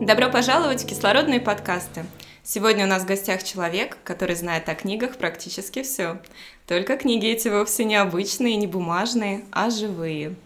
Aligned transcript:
Добро 0.00 0.30
пожаловать 0.30 0.84
в 0.84 0.86
кислородные 0.86 1.40
подкасты. 1.40 2.04
Сегодня 2.42 2.84
у 2.84 2.88
нас 2.88 3.02
в 3.02 3.06
гостях 3.06 3.42
человек, 3.42 3.96
который 4.04 4.36
знает 4.36 4.68
о 4.68 4.74
книгах 4.74 5.16
практически 5.16 5.82
все. 5.82 6.18
Только 6.66 6.98
книги 6.98 7.26
эти 7.26 7.48
вовсе 7.48 7.84
не 7.84 7.96
обычные, 7.96 8.56
не 8.56 8.66
бумажные, 8.66 9.44
а 9.50 9.70
живые. 9.70 10.36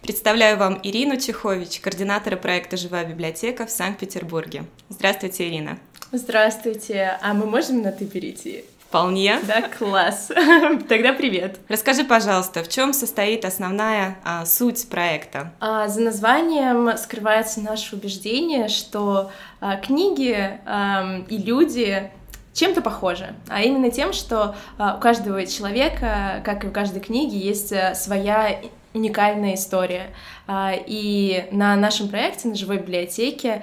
Представляю 0.00 0.56
вам 0.56 0.80
Ирину 0.82 1.18
Чехович, 1.18 1.80
координатора 1.80 2.36
проекта 2.36 2.78
«Живая 2.78 3.04
библиотека» 3.04 3.66
в 3.66 3.70
Санкт-Петербурге. 3.70 4.64
Здравствуйте, 4.88 5.46
Ирина. 5.48 5.78
Здравствуйте. 6.10 7.18
А 7.20 7.34
мы 7.34 7.44
можем 7.44 7.82
на 7.82 7.92
«ты» 7.92 8.06
перейти? 8.06 8.64
Вполне. 8.88 9.38
Да, 9.42 9.62
класс. 9.62 10.30
Тогда 10.88 11.12
привет. 11.12 11.58
Расскажи, 11.68 12.04
пожалуйста, 12.04 12.62
в 12.62 12.68
чем 12.68 12.92
состоит 12.92 13.44
основная 13.44 14.18
а, 14.24 14.46
суть 14.46 14.88
проекта? 14.88 15.52
А, 15.60 15.88
за 15.88 16.00
названием 16.02 16.96
скрывается 16.96 17.60
наше 17.60 17.96
убеждение, 17.96 18.68
что 18.68 19.30
а, 19.60 19.76
книги 19.76 20.60
а, 20.64 21.20
и 21.28 21.38
люди 21.38 22.10
чем-то 22.56 22.80
похожи, 22.80 23.34
а 23.48 23.62
именно 23.62 23.90
тем, 23.90 24.12
что 24.12 24.56
а, 24.78 24.96
у 24.96 25.00
каждого 25.00 25.44
человека, 25.46 26.40
как 26.44 26.64
и 26.64 26.68
у 26.68 26.70
каждой 26.70 27.00
книги, 27.00 27.36
есть 27.36 27.72
а, 27.72 27.94
своя 27.94 28.60
уникальная 28.94 29.54
история. 29.54 30.14
А, 30.46 30.72
и 30.74 31.46
на 31.50 31.76
нашем 31.76 32.08
проекте, 32.08 32.48
на 32.48 32.54
живой 32.54 32.78
библиотеке, 32.78 33.62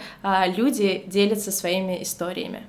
люди 0.56 1.04
делятся 1.08 1.52
своими 1.52 2.04
историями. 2.04 2.64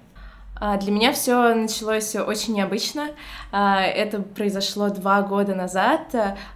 А, 0.67 0.79
для 0.79 0.93
меня 0.93 1.13
все 1.13 1.55
началось 1.55 2.17
очень 2.17 2.55
необычно. 2.55 3.11
А, 3.53 3.83
это 3.83 4.23
произошло 4.23 4.89
два 4.89 5.21
года 5.21 5.55
назад. 5.55 6.01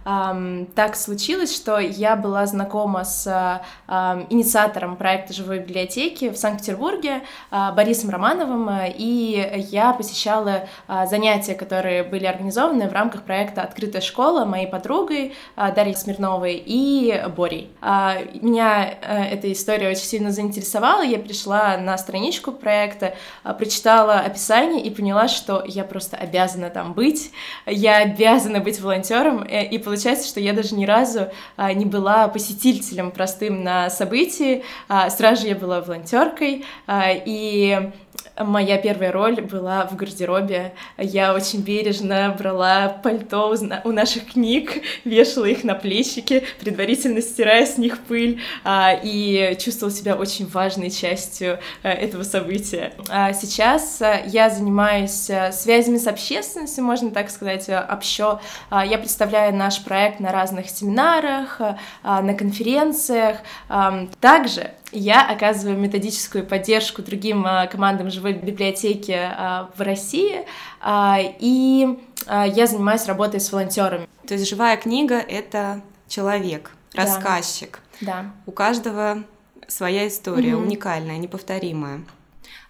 Так 0.03 0.95
случилось, 0.95 1.55
что 1.55 1.77
я 1.77 2.15
была 2.15 2.47
знакома 2.47 3.03
с 3.03 3.61
инициатором 3.87 4.95
проекта 4.95 5.33
«Живой 5.33 5.59
библиотеки» 5.59 6.31
в 6.31 6.37
Санкт-Петербурге, 6.37 7.21
а, 7.51 7.71
Борисом 7.71 8.09
Романовым, 8.09 8.69
и 8.95 9.65
я 9.69 9.93
посещала 9.93 10.67
занятия, 10.87 11.53
которые 11.53 12.03
были 12.03 12.25
организованы 12.25 12.89
в 12.89 12.93
рамках 12.93 13.23
проекта 13.23 13.61
«Открытая 13.61 14.01
школа» 14.01 14.45
моей 14.45 14.67
подругой 14.67 15.35
Дарьей 15.55 15.95
Смирновой 15.95 16.61
и 16.65 17.23
Борей. 17.35 17.71
Меня 17.81 18.89
э, 19.01 19.23
эта 19.25 19.51
история 19.51 19.89
очень 19.89 20.05
сильно 20.05 20.31
заинтересовала, 20.31 21.03
я 21.03 21.19
пришла 21.19 21.77
на 21.77 21.97
страничку 21.97 22.51
проекта, 22.51 23.13
прочитала 23.57 23.98
прочитала 23.99 24.19
описание 24.19 24.83
и 24.83 24.89
поняла, 24.89 25.27
что 25.27 25.63
я 25.65 25.83
просто 25.83 26.15
обязана 26.15 26.69
там 26.69 26.93
быть, 26.93 27.31
я 27.65 27.97
обязана 27.97 28.59
быть 28.59 28.79
волонтером, 28.79 29.43
э, 29.43 29.65
и 29.65 29.77
получается, 29.77 30.27
что 30.27 30.39
я 30.39 30.53
даже 30.53 30.75
ни 30.75 30.85
разу 30.85 31.27
а, 31.57 31.73
не 31.73 31.85
была 31.85 32.27
посетителем 32.27 33.11
простым 33.11 33.63
на 33.63 33.89
событии, 33.89 34.63
а, 34.87 35.09
сразу 35.09 35.41
же 35.41 35.47
я 35.49 35.55
была 35.55 35.81
волонтеркой, 35.81 36.65
а, 36.87 37.09
и 37.13 37.91
Моя 38.39 38.77
первая 38.77 39.11
роль 39.11 39.41
была 39.41 39.85
в 39.85 39.97
гардеробе. 39.97 40.73
Я 40.97 41.33
очень 41.33 41.61
бережно 41.61 42.33
брала 42.37 42.87
пальто 42.87 43.53
у 43.83 43.91
наших 43.91 44.31
книг, 44.31 44.81
вешала 45.03 45.43
их 45.45 45.65
на 45.65 45.75
плечики, 45.75 46.45
предварительно 46.59 47.21
стирая 47.21 47.65
с 47.65 47.77
них 47.77 47.99
пыль, 47.99 48.39
а, 48.63 48.97
и 49.01 49.57
чувствовала 49.59 49.93
себя 49.93 50.15
очень 50.15 50.47
важной 50.47 50.89
частью 50.89 51.59
э, 51.83 51.89
этого 51.89 52.23
события. 52.23 52.93
А 53.09 53.33
сейчас 53.33 54.01
э, 54.01 54.23
я 54.27 54.49
занимаюсь 54.49 55.29
э, 55.29 55.51
связями 55.51 55.97
с 55.97 56.07
общественностью, 56.07 56.85
можно 56.85 57.11
так 57.11 57.29
сказать, 57.29 57.69
общо. 57.69 58.39
А, 58.69 58.85
я 58.85 58.97
представляю 58.97 59.53
наш 59.53 59.83
проект 59.83 60.21
на 60.21 60.31
разных 60.31 60.69
семинарах, 60.69 61.59
на 62.03 62.33
конференциях. 62.33 63.37
Также 64.21 64.71
я 64.91 65.27
оказываю 65.29 65.77
методическую 65.77 66.45
поддержку 66.45 67.01
другим 67.01 67.45
командам 67.71 68.09
живой 68.09 68.28
библиотеки 68.33 69.15
а, 69.15 69.69
в 69.75 69.81
России, 69.81 70.45
а, 70.81 71.19
и 71.19 71.97
я 72.27 72.67
занимаюсь 72.67 73.05
работой 73.05 73.39
с 73.39 73.51
волонтерами. 73.51 74.07
То 74.27 74.35
есть 74.35 74.47
живая 74.47 74.77
книга 74.77 75.15
это 75.15 75.81
человек, 76.07 76.71
рассказчик. 76.93 77.79
Да. 78.01 78.31
У 78.45 78.51
каждого 78.51 79.23
своя 79.67 80.07
история, 80.07 80.55
угу. 80.55 80.63
уникальная, 80.63 81.17
неповторимая. 81.17 82.01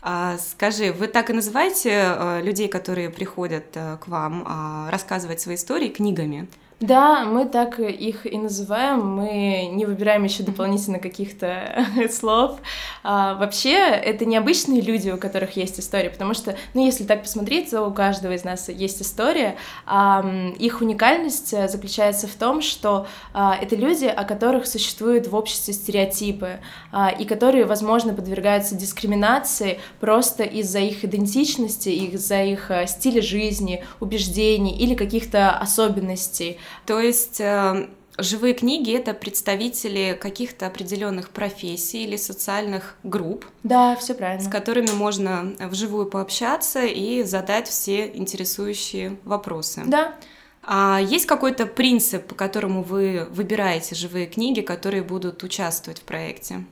А, 0.02 0.38
скажи, 0.38 0.94
вы 0.94 1.08
так 1.08 1.30
и 1.30 1.34
называете 1.34 2.42
людей, 2.42 2.70
которые 2.70 3.10
приходят 3.10 3.66
к 3.74 4.08
вам 4.08 4.88
рассказывать 4.90 5.42
свои 5.42 5.56
истории 5.56 5.90
книгами? 5.90 6.48
Да, 6.80 7.26
мы 7.26 7.46
так 7.46 7.78
их 7.78 8.26
и 8.26 8.38
называем. 8.38 9.06
Мы 9.06 9.70
не 9.70 9.86
выбираем 9.86 10.24
еще 10.24 10.44
дополнительно 10.44 11.00
каких-то 11.00 11.86
слов. 12.10 12.58
А, 13.04 13.36
вообще, 13.36 13.76
это 13.76 14.26
необычные 14.26 14.80
люди, 14.80 15.10
у 15.10 15.18
которых 15.18 15.58
есть 15.58 15.78
история, 15.78 16.10
потому 16.10 16.34
что, 16.34 16.56
ну, 16.74 16.86
если 16.86 17.04
так 17.04 17.24
посмотреть, 17.24 17.72
то 17.72 17.86
у 17.86 17.92
каждого 17.92 18.32
из 18.32 18.46
нас 18.46 18.70
есть 18.70 19.02
история. 19.02 19.58
А, 19.86 20.26
их 20.58 20.80
уникальность 20.80 21.50
заключается 21.70 22.28
в 22.28 22.36
том, 22.36 22.62
что 22.62 23.08
а, 23.34 23.58
это 23.62 23.76
люди, 23.76 24.06
о 24.06 24.24
которых 24.24 24.66
существуют 24.66 25.28
в 25.28 25.36
обществе 25.36 25.74
стереотипы, 25.74 26.60
а, 26.94 27.10
и 27.10 27.26
которые, 27.26 27.66
возможно, 27.66 28.14
подвергаются 28.14 28.76
дискриминации 28.76 29.82
просто 30.00 30.44
из-за 30.44 30.80
их 30.80 31.04
идентичности, 31.04 31.90
из-за 31.90 32.42
их 32.42 32.72
а, 32.72 32.88
стиля 32.88 33.22
жизни, 33.22 33.84
убеждений 34.00 34.78
или 34.78 34.96
каких-то 34.96 35.52
особенностей. 35.52 36.58
То 36.86 37.00
есть 37.00 37.40
э, 37.40 37.88
живые 38.18 38.54
книги 38.54 38.94
это 38.94 39.14
представители 39.14 40.18
каких-то 40.20 40.68
определенных 40.68 41.30
профессий 41.30 42.04
или 42.04 42.18
социальных 42.18 42.96
групп. 43.04 43.46
Да, 43.64 43.96
все 43.96 44.14
правильно. 44.14 44.44
С 44.44 44.52
которыми 44.52 44.92
можно 44.92 45.54
вживую 45.60 46.06
пообщаться 46.06 46.86
и 46.86 47.24
задать 47.24 47.68
все 47.68 48.08
интересующие 48.08 49.18
вопросы. 49.24 49.84
Да. 49.86 50.16
А 50.64 51.00
есть 51.02 51.26
какой-то 51.26 51.66
принцип, 51.66 52.28
по 52.28 52.36
которому 52.36 52.84
вы 52.84 53.28
выбираете 53.32 53.96
живые 53.96 54.28
книги, 54.28 54.62
которые 54.62 55.04
будут 55.04 55.44
участвовать 55.44 56.00
в 56.00 56.04
проекте? 56.04 56.66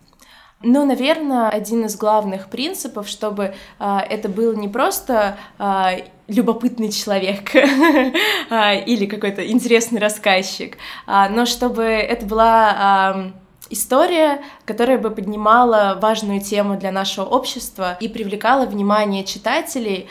Ну, 0.63 0.85
наверное, 0.85 1.49
один 1.49 1.85
из 1.85 1.95
главных 1.95 2.49
принципов, 2.49 3.07
чтобы 3.07 3.53
а, 3.77 4.01
это 4.01 4.27
был 4.27 4.53
не 4.53 4.67
просто 4.67 5.37
а, 5.59 5.91
любопытный 6.27 6.91
человек 6.91 7.51
а, 8.49 8.73
или 8.73 9.05
какой-то 9.05 9.47
интересный 9.47 9.99
рассказчик, 9.99 10.77
но 11.05 11.45
чтобы 11.45 11.83
это 11.83 12.25
была 12.25 13.33
история, 13.69 14.41
которая 14.65 14.97
бы 14.97 15.11
поднимала 15.11 15.97
важную 16.01 16.41
тему 16.41 16.77
для 16.77 16.91
нашего 16.91 17.25
общества 17.25 17.97
и 17.99 18.07
привлекала 18.07 18.65
внимание 18.65 19.23
читателей 19.25 20.09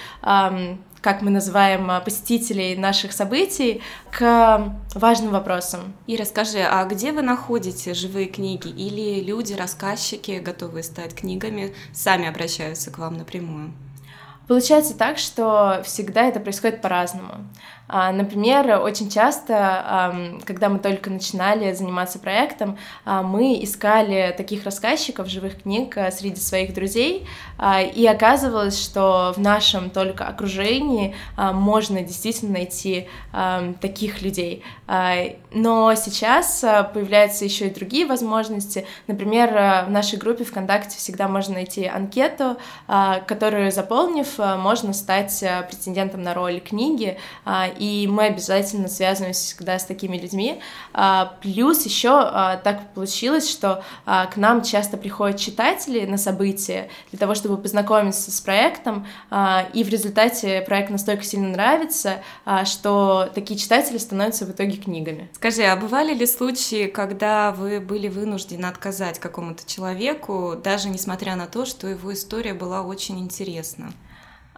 как 1.00 1.22
мы 1.22 1.30
называем 1.30 1.90
а, 1.90 2.00
посетителей 2.00 2.76
наших 2.76 3.12
событий, 3.12 3.82
к 4.10 4.72
важным 4.94 5.30
вопросам. 5.30 5.94
И 6.06 6.16
расскажи, 6.16 6.60
а 6.60 6.84
где 6.84 7.12
вы 7.12 7.22
находите 7.22 7.94
живые 7.94 8.26
книги? 8.26 8.68
Или 8.68 9.22
люди, 9.22 9.54
рассказчики, 9.54 10.40
готовые 10.44 10.82
стать 10.82 11.14
книгами, 11.14 11.74
сами 11.92 12.26
обращаются 12.26 12.90
к 12.90 12.98
вам 12.98 13.16
напрямую? 13.16 13.72
Получается 14.48 14.96
так, 14.96 15.18
что 15.18 15.82
всегда 15.84 16.22
это 16.22 16.38
происходит 16.38 16.80
по-разному. 16.80 17.46
А, 17.88 18.10
например, 18.12 18.80
очень 18.80 19.10
часто, 19.10 20.36
когда 20.44 20.68
мы 20.68 20.78
только 20.78 21.10
начинали 21.10 21.72
заниматься 21.72 22.18
проектом, 22.18 22.78
а, 23.04 23.22
мы 23.22 23.62
искали 23.62 24.34
таких 24.36 24.64
рассказчиков 24.64 25.28
живых 25.28 25.62
книг 25.62 25.96
а, 25.96 26.10
среди 26.10 26.40
своих 26.40 26.74
друзей, 26.74 27.26
и 27.94 28.06
оказывалось, 28.06 28.82
что 28.82 29.32
в 29.34 29.40
нашем 29.40 29.88
только 29.90 30.26
окружении 30.26 31.14
можно 31.36 32.02
действительно 32.02 32.52
найти 32.52 33.08
таких 33.80 34.20
людей. 34.20 34.62
Но 34.86 35.94
сейчас 35.94 36.60
появляются 36.92 37.44
еще 37.46 37.68
и 37.68 37.74
другие 37.74 38.06
возможности. 38.06 38.86
Например, 39.06 39.86
в 39.86 39.90
нашей 39.90 40.18
группе 40.18 40.44
ВКонтакте 40.44 40.98
всегда 40.98 41.28
можно 41.28 41.54
найти 41.54 41.86
анкету, 41.86 42.58
которую 42.86 43.72
заполнив, 43.72 44.38
можно 44.38 44.92
стать 44.92 45.42
претендентом 45.68 46.22
на 46.22 46.34
роль 46.34 46.60
книги, 46.60 47.18
и 47.78 48.06
мы 48.06 48.26
обязательно 48.26 48.88
связываемся 48.88 49.44
всегда 49.44 49.78
с 49.78 49.84
такими 49.84 50.16
людьми. 50.16 50.60
Плюс 51.42 51.84
еще 51.84 52.10
так 52.64 52.92
получилось, 52.94 53.50
что 53.50 53.84
к 54.04 54.36
нам 54.36 54.62
часто 54.62 54.96
приходят 54.96 55.38
читатели 55.38 56.04
на 56.06 56.18
события 56.18 56.88
для 57.10 57.18
того, 57.18 57.34
чтобы 57.34 57.56
познакомиться 57.56 58.30
с 58.30 58.40
проектом, 58.40 59.06
и 59.72 59.84
в 59.84 59.88
результате 59.88 60.62
проект 60.62 60.90
настолько 60.90 61.22
сильно 61.24 61.48
нравится, 61.48 62.22
что 62.64 63.30
такие 63.34 63.58
читатели 63.58 63.98
становятся 63.98 64.46
в 64.46 64.50
итоге 64.50 64.76
книгами. 64.76 65.28
Скажи, 65.34 65.62
а 65.62 65.76
бывали 65.76 66.14
ли 66.14 66.26
случаи, 66.26 66.86
когда 66.86 67.52
вы 67.52 67.80
были 67.80 68.08
вынуждены 68.08 68.66
отказать 68.66 69.18
какому-то 69.18 69.66
человеку, 69.66 70.54
даже 70.62 70.88
несмотря 70.88 71.36
на 71.36 71.46
то, 71.46 71.64
что 71.66 71.86
его 71.86 72.12
история 72.12 72.54
была 72.54 72.82
очень 72.82 73.20
интересна? 73.20 73.92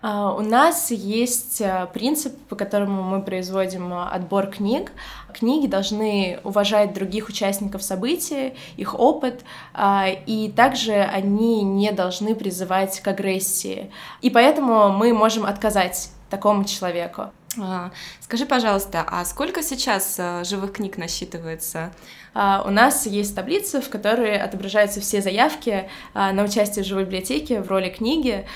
А, 0.00 0.32
у 0.32 0.40
нас 0.40 0.90
есть 0.90 1.60
э, 1.60 1.88
принцип, 1.92 2.36
по 2.48 2.56
которому 2.56 3.02
мы 3.02 3.22
производим 3.22 3.92
э, 3.92 4.04
отбор 4.04 4.46
книг. 4.46 4.92
Книги 5.32 5.66
должны 5.66 6.40
уважать 6.44 6.94
других 6.94 7.28
участников 7.28 7.82
события, 7.82 8.54
их 8.76 8.98
опыт, 8.98 9.44
а, 9.74 10.06
и 10.08 10.50
также 10.50 10.92
они 10.92 11.62
не 11.62 11.90
должны 11.92 12.34
призывать 12.34 13.00
к 13.00 13.08
агрессии. 13.08 13.90
И 14.20 14.30
поэтому 14.30 14.90
мы 14.90 15.12
можем 15.12 15.44
отказать 15.44 16.10
такому 16.30 16.64
человеку. 16.64 17.30
А, 17.56 17.90
скажи, 18.20 18.46
пожалуйста, 18.46 19.04
а 19.06 19.24
сколько 19.24 19.62
сейчас 19.62 20.16
э, 20.18 20.44
живых 20.44 20.72
книг 20.74 20.98
насчитывается? 20.98 21.92
А, 22.34 22.62
у 22.66 22.70
нас 22.70 23.06
есть 23.06 23.34
таблица, 23.34 23.80
в 23.80 23.88
которой 23.88 24.38
отображаются 24.38 25.00
все 25.00 25.22
заявки 25.22 25.88
а, 26.14 26.32
на 26.32 26.44
участие 26.44 26.84
в 26.84 26.86
живой 26.88 27.04
библиотеке 27.04 27.62
в 27.62 27.68
роли 27.68 27.88
книги. 27.88 28.46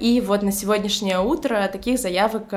И 0.00 0.22
вот 0.24 0.42
на 0.42 0.52
сегодняшнее 0.52 1.18
утро 1.18 1.68
таких 1.70 1.98
заявок 1.98 2.52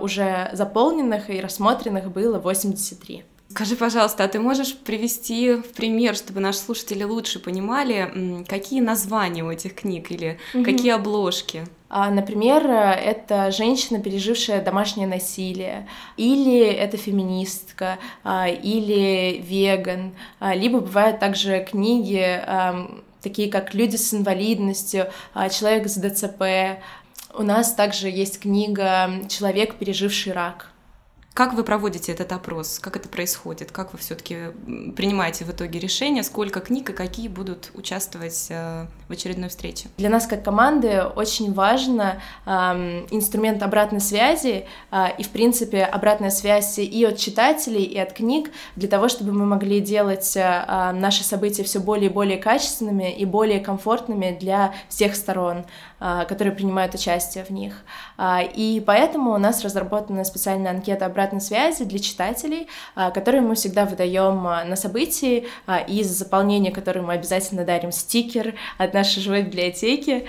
уже 0.00 0.50
заполненных 0.52 1.30
и 1.30 1.40
рассмотренных 1.40 2.10
было 2.10 2.38
83. 2.38 3.24
Скажи, 3.54 3.76
пожалуйста, 3.76 4.24
а 4.24 4.28
ты 4.28 4.40
можешь 4.40 4.76
привести 4.76 5.52
в 5.54 5.74
пример, 5.74 6.16
чтобы 6.16 6.40
наши 6.40 6.58
слушатели 6.58 7.04
лучше 7.04 7.38
понимали, 7.38 8.44
какие 8.48 8.80
названия 8.80 9.44
у 9.44 9.50
этих 9.50 9.76
книг 9.76 10.10
или 10.10 10.40
угу. 10.52 10.64
какие 10.64 10.90
обложки? 10.90 11.64
А, 11.88 12.10
например, 12.10 12.68
это 12.68 13.52
женщина, 13.52 14.00
пережившая 14.00 14.60
домашнее 14.60 15.06
насилие, 15.06 15.86
или 16.16 16.64
это 16.64 16.96
феминистка, 16.96 18.00
а, 18.24 18.48
или 18.48 19.40
веган, 19.40 20.14
а, 20.40 20.52
либо 20.56 20.80
бывают 20.80 21.20
также 21.20 21.64
книги, 21.64 22.42
такие 23.22 23.48
как 23.48 23.72
«Люди 23.72 23.94
с 23.94 24.12
инвалидностью», 24.12 25.06
«Человек 25.52 25.86
с 25.86 25.94
ДЦП». 25.94 26.82
У 27.32 27.44
нас 27.44 27.72
также 27.72 28.08
есть 28.08 28.40
книга 28.40 29.12
«Человек, 29.28 29.76
переживший 29.76 30.32
рак». 30.32 30.73
Как 31.34 31.54
вы 31.54 31.64
проводите 31.64 32.12
этот 32.12 32.30
опрос? 32.30 32.78
Как 32.78 32.94
это 32.94 33.08
происходит? 33.08 33.72
Как 33.72 33.92
вы 33.92 33.98
все-таки 33.98 34.52
принимаете 34.94 35.44
в 35.44 35.50
итоге 35.50 35.80
решение, 35.80 36.22
сколько 36.22 36.60
книг 36.60 36.90
и 36.90 36.92
какие 36.92 37.26
будут 37.26 37.72
участвовать 37.74 38.46
э, 38.50 38.86
в 39.08 39.12
очередной 39.12 39.48
встрече? 39.48 39.88
Для 39.96 40.10
нас 40.10 40.28
как 40.28 40.44
команды 40.44 41.02
очень 41.02 41.52
важно 41.52 42.22
э, 42.46 42.50
инструмент 43.10 43.64
обратной 43.64 44.00
связи 44.00 44.68
э, 44.92 45.06
и, 45.18 45.24
в 45.24 45.30
принципе, 45.30 45.82
обратная 45.82 46.30
связь 46.30 46.78
и 46.78 47.04
от 47.04 47.18
читателей, 47.18 47.82
и 47.82 47.98
от 47.98 48.12
книг, 48.12 48.52
для 48.76 48.88
того, 48.88 49.08
чтобы 49.08 49.32
мы 49.32 49.44
могли 49.44 49.80
делать 49.80 50.36
э, 50.36 50.92
наши 50.92 51.24
события 51.24 51.64
все 51.64 51.80
более 51.80 52.10
и 52.10 52.12
более 52.12 52.38
качественными 52.38 53.12
и 53.12 53.24
более 53.24 53.58
комфортными 53.58 54.38
для 54.38 54.72
всех 54.88 55.16
сторон, 55.16 55.64
э, 55.98 56.26
которые 56.28 56.54
принимают 56.54 56.94
участие 56.94 57.42
в 57.42 57.50
них. 57.50 57.74
Э, 58.18 58.38
и 58.54 58.80
поэтому 58.86 59.34
у 59.34 59.38
нас 59.38 59.64
разработана 59.64 60.22
специальная 60.22 60.70
анкета 60.70 61.06
обратной 61.06 61.23
обратной 61.24 61.40
связи 61.40 61.84
для 61.84 61.98
читателей, 61.98 62.68
а, 62.94 63.10
которые 63.10 63.40
мы 63.40 63.54
всегда 63.54 63.84
выдаем 63.86 64.46
а, 64.46 64.64
на 64.64 64.76
событии, 64.76 65.46
а, 65.66 65.78
из 65.78 66.06
заполнения 66.06 66.70
которой 66.70 67.00
мы 67.00 67.14
обязательно 67.14 67.64
дарим 67.64 67.92
стикер 67.92 68.54
от 68.78 68.94
нашей 68.94 69.22
живой 69.22 69.42
библиотеки. 69.42 70.26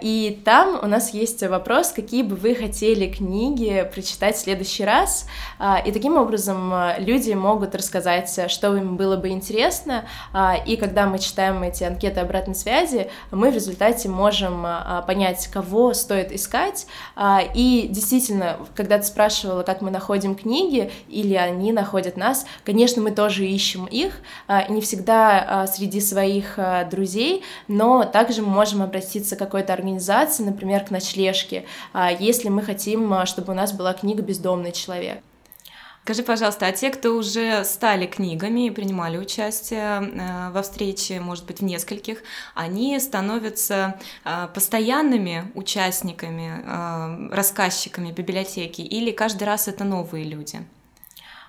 И 0.00 0.40
там 0.44 0.78
у 0.82 0.86
нас 0.86 1.14
есть 1.14 1.42
вопрос, 1.42 1.92
какие 1.92 2.22
бы 2.22 2.36
вы 2.36 2.54
хотели 2.54 3.10
книги 3.10 3.88
прочитать 3.92 4.36
в 4.36 4.40
следующий 4.40 4.84
раз. 4.84 5.26
И 5.84 5.92
таким 5.92 6.16
образом 6.16 6.72
люди 6.98 7.32
могут 7.32 7.74
рассказать, 7.74 8.50
что 8.50 8.76
им 8.76 8.96
было 8.96 9.16
бы 9.16 9.28
интересно. 9.28 10.04
И 10.66 10.76
когда 10.76 11.06
мы 11.06 11.18
читаем 11.18 11.62
эти 11.62 11.84
анкеты 11.84 12.20
обратной 12.20 12.54
связи, 12.54 13.08
мы 13.30 13.50
в 13.50 13.54
результате 13.54 14.08
можем 14.08 14.66
понять, 15.06 15.48
кого 15.48 15.94
стоит 15.94 16.32
искать. 16.32 16.86
И 17.54 17.88
действительно, 17.90 18.58
когда 18.74 18.98
ты 18.98 19.04
спрашивала, 19.04 19.62
как 19.62 19.80
мы 19.80 19.90
находим 19.90 20.15
находим 20.16 20.34
книги 20.34 20.90
или 21.08 21.34
они 21.34 21.72
находят 21.72 22.16
нас, 22.16 22.46
конечно, 22.64 23.02
мы 23.02 23.10
тоже 23.10 23.46
ищем 23.46 23.84
их, 23.84 24.20
а, 24.46 24.66
не 24.68 24.80
всегда 24.80 25.44
а, 25.46 25.66
среди 25.66 26.00
своих 26.00 26.54
а, 26.58 26.84
друзей, 26.84 27.42
но 27.68 28.04
также 28.04 28.42
мы 28.42 28.48
можем 28.48 28.82
обратиться 28.82 29.36
к 29.36 29.38
какой-то 29.38 29.72
организации, 29.74 30.42
например, 30.42 30.84
к 30.84 30.90
ночлежке, 30.90 31.64
если 32.18 32.48
мы 32.48 32.62
хотим, 32.62 33.26
чтобы 33.26 33.52
у 33.52 33.56
нас 33.56 33.72
была 33.72 33.92
книга 33.92 34.22
«Бездомный 34.22 34.72
человек». 34.72 35.18
Скажи, 36.06 36.22
пожалуйста, 36.22 36.68
а 36.68 36.72
те, 36.72 36.90
кто 36.90 37.16
уже 37.16 37.64
стали 37.64 38.06
книгами 38.06 38.68
и 38.68 38.70
принимали 38.70 39.18
участие 39.18 39.80
э, 39.80 40.50
во 40.52 40.62
встрече, 40.62 41.18
может 41.18 41.44
быть, 41.46 41.58
в 41.58 41.64
нескольких, 41.64 42.22
они 42.54 42.96
становятся 43.00 43.98
э, 44.24 44.46
постоянными 44.54 45.50
участниками, 45.56 46.62
э, 46.64 47.34
рассказчиками 47.34 48.12
библиотеки, 48.12 48.82
или 48.82 49.10
каждый 49.10 49.48
раз 49.48 49.66
это 49.66 49.82
новые 49.82 50.22
люди? 50.22 50.64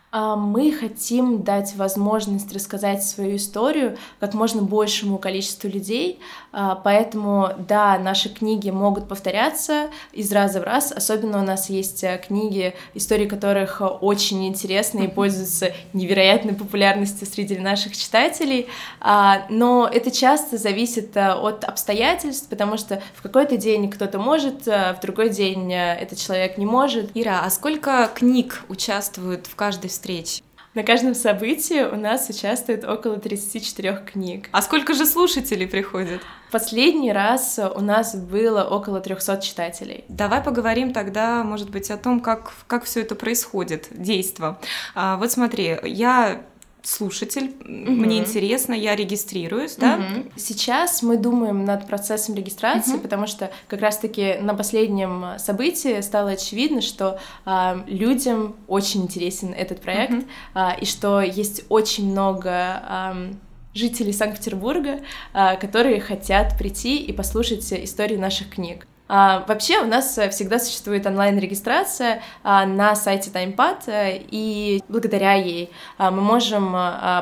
А, 0.10 0.38
мы 0.38 0.72
хотим 0.72 1.44
дать 1.44 1.76
возможность 1.76 2.54
рассказать 2.54 3.04
свою 3.04 3.36
историю 3.36 3.98
как 4.22 4.34
можно 4.34 4.62
большему 4.62 5.18
количеству 5.18 5.68
людей, 5.68 6.20
а, 6.54 6.76
поэтому, 6.76 7.50
да, 7.68 8.00
наши 8.00 8.30
книги 8.30 8.70
могут 8.70 9.10
повторяться 9.10 9.90
из 10.14 10.32
раза 10.32 10.62
в 10.62 10.64
раз, 10.64 10.94
особенно 10.94 11.40
у 11.40 11.44
нас 11.44 11.70
есть 11.70 12.06
э, 12.06 12.22
книги, 12.26 12.74
истории 12.94 13.26
которых 13.26 13.82
очень 14.02 14.48
интересны 14.48 15.06
и 15.06 15.08
пользуются 15.10 15.74
невероятной 15.92 16.54
популярностью 16.54 17.28
среди 17.28 17.58
наших 17.58 17.98
читателей, 17.98 18.68
а, 19.02 19.46
но 19.50 19.90
это 19.92 20.10
часто 20.10 20.58
зависит 20.58 21.18
э, 21.18 21.34
от 21.34 21.66
обстоятельств, 21.66 22.48
потому 22.48 22.78
что 22.78 23.02
в 23.14 23.22
какой-то 23.22 23.58
день 23.58 23.90
кто-то 23.90 24.20
может, 24.20 24.70
э, 24.70 24.96
в 24.98 25.02
другой 25.02 25.30
день 25.30 25.74
этот 25.74 26.18
человек 26.18 26.58
не 26.58 26.66
может. 26.66 27.12
Ира, 27.14 27.42
а 27.44 27.50
сколько 27.50 28.10
книг 28.16 28.64
участвуют 28.70 29.48
в 29.48 29.56
каждой 29.56 29.90
встреч? 29.98 30.44
На 30.74 30.84
каждом 30.84 31.16
событии 31.16 31.84
у 31.84 31.96
нас 31.96 32.30
участвует 32.30 32.84
около 32.84 33.18
34 33.18 34.04
книг. 34.12 34.48
А 34.52 34.62
сколько 34.62 34.94
же 34.94 35.08
слушателей 35.08 35.68
приходит? 35.68 36.22
Последний 36.52 37.12
раз 37.12 37.60
у 37.76 37.82
нас 37.82 38.16
было 38.16 38.64
около 38.64 39.00
300 39.00 39.42
читателей. 39.42 40.06
Давай 40.08 40.40
поговорим 40.40 40.94
тогда, 40.94 41.44
может 41.44 41.72
быть, 41.72 41.90
о 41.90 41.98
том, 41.98 42.20
как, 42.20 42.54
как 42.68 42.84
все 42.84 43.02
это 43.02 43.16
происходит, 43.16 43.88
действо. 43.90 44.60
А, 44.94 45.18
вот 45.18 45.32
смотри, 45.32 45.80
я 45.84 46.44
слушатель, 46.84 47.56
угу. 47.60 47.92
мне 47.92 48.20
интересно, 48.20 48.74
я 48.74 48.96
регистрируюсь, 48.96 49.76
да? 49.76 49.96
Угу. 49.96 50.32
Сейчас 50.38 51.02
мы 51.02 51.18
думаем 51.18 51.66
над 51.66 51.88
процессом 51.88 52.36
регистрации, 52.36 52.94
угу. 52.94 53.02
потому 53.02 53.28
что 53.28 53.52
как 53.68 53.82
раз-таки 53.82 54.36
на 54.42 54.54
последнем 54.54 55.38
событии 55.38 56.00
стало 56.02 56.32
очевидно, 56.32 56.82
что 56.82 57.20
э, 57.46 57.82
людям 57.88 58.56
очень 58.68 59.04
интересен 59.04 59.54
этот 59.54 59.82
проект, 59.82 60.14
угу. 60.14 60.24
э, 60.56 60.80
и 60.82 60.86
что 60.86 61.22
есть 61.22 61.64
очень 61.70 62.12
много 62.12 62.50
э, 62.50 63.34
жителей 63.74 64.14
Санкт-Петербурга, 64.14 65.02
которые 65.34 66.02
хотят 66.02 66.58
прийти 66.58 66.98
и 66.98 67.14
послушать 67.14 67.72
истории 67.72 68.16
наших 68.16 68.50
книг. 68.50 68.88
А, 69.08 69.46
вообще 69.48 69.80
у 69.80 69.86
нас 69.86 70.18
э, 70.18 70.30
всегда 70.30 70.60
существует 70.60 71.06
онлайн-регистрация 71.06 72.22
а, 72.44 72.66
на 72.66 72.96
сайте 72.96 73.30
TimePad, 73.30 73.78
э, 73.88 74.20
и 74.30 74.84
благодаря 74.90 75.34
ей 75.34 75.72
а, 75.98 76.12
мы 76.12 76.22
можем 76.22 76.76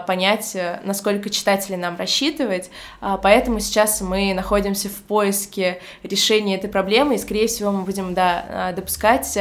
понять, 0.07 0.55
э, 0.55 0.79
насколько 0.83 1.29
читателей 1.29 1.77
нам 1.77 1.97
рассчитывать, 1.97 2.69
поэтому 3.21 3.59
сейчас 3.59 4.01
мы 4.01 4.33
находимся 4.33 4.89
в 4.89 5.03
поиске 5.03 5.79
решения 6.03 6.55
этой 6.55 6.69
проблемы, 6.69 7.15
и, 7.15 7.17
скорее 7.17 7.47
всего, 7.47 7.71
мы 7.71 7.83
будем 7.83 8.13
да, 8.13 8.73
допускать 8.75 9.37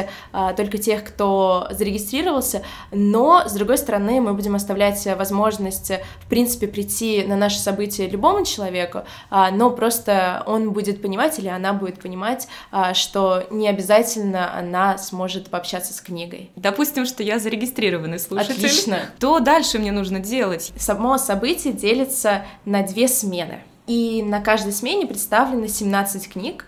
только 0.56 0.78
тех, 0.78 1.04
кто 1.04 1.68
зарегистрировался, 1.70 2.62
но, 2.90 3.44
с 3.46 3.52
другой 3.52 3.78
стороны, 3.78 4.20
мы 4.20 4.34
будем 4.34 4.54
оставлять 4.54 5.06
возможность, 5.16 5.90
в 6.20 6.28
принципе, 6.28 6.66
прийти 6.66 7.24
на 7.24 7.36
наше 7.36 7.58
событие 7.58 8.08
любому 8.08 8.44
человеку, 8.44 9.02
но 9.30 9.70
просто 9.70 10.42
он 10.46 10.72
будет 10.72 11.02
понимать 11.02 11.38
или 11.38 11.48
она 11.48 11.72
будет 11.72 12.00
понимать, 12.00 12.33
понимать, 12.34 12.48
а, 12.70 12.94
что 12.94 13.46
не 13.50 13.68
обязательно 13.68 14.56
она 14.56 14.98
сможет 14.98 15.50
пообщаться 15.50 15.92
с 15.92 16.00
книгой. 16.00 16.50
Допустим, 16.56 17.06
что 17.06 17.22
я 17.22 17.38
зарегистрированный 17.38 18.18
слушатель. 18.18 18.54
Отлично. 18.54 18.98
Что 19.16 19.40
дальше 19.40 19.78
мне 19.78 19.92
нужно 19.92 20.20
делать? 20.20 20.72
Само 20.76 21.18
событие 21.18 21.72
делится 21.72 22.44
на 22.64 22.82
две 22.82 23.08
смены. 23.08 23.60
И 23.86 24.22
на 24.22 24.40
каждой 24.40 24.72
смене 24.72 25.06
представлены 25.06 25.68
17 25.68 26.28
книг, 26.28 26.66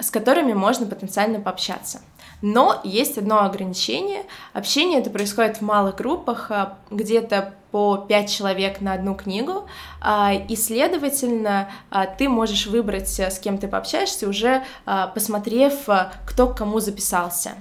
с 0.00 0.10
которыми 0.10 0.52
можно 0.52 0.86
потенциально 0.86 1.40
пообщаться. 1.40 2.00
Но 2.40 2.80
есть 2.84 3.18
одно 3.18 3.42
ограничение. 3.42 4.22
Общение 4.52 5.00
это 5.00 5.10
происходит 5.10 5.58
в 5.58 5.62
малых 5.62 5.96
группах, 5.96 6.50
а, 6.50 6.78
где-то 6.90 7.54
по 7.70 7.96
5 7.96 8.30
человек 8.30 8.80
на 8.80 8.94
одну 8.94 9.14
книгу, 9.14 9.66
а, 10.00 10.32
и, 10.32 10.56
следовательно, 10.56 11.68
а, 11.90 12.06
ты 12.06 12.28
можешь 12.28 12.66
выбрать, 12.66 13.08
с 13.08 13.38
кем 13.38 13.58
ты 13.58 13.68
пообщаешься, 13.68 14.28
уже 14.28 14.64
посмотрев, 15.14 15.74
кто 16.26 16.46
к 16.48 16.56
кому 16.56 16.80
записался. 16.80 17.56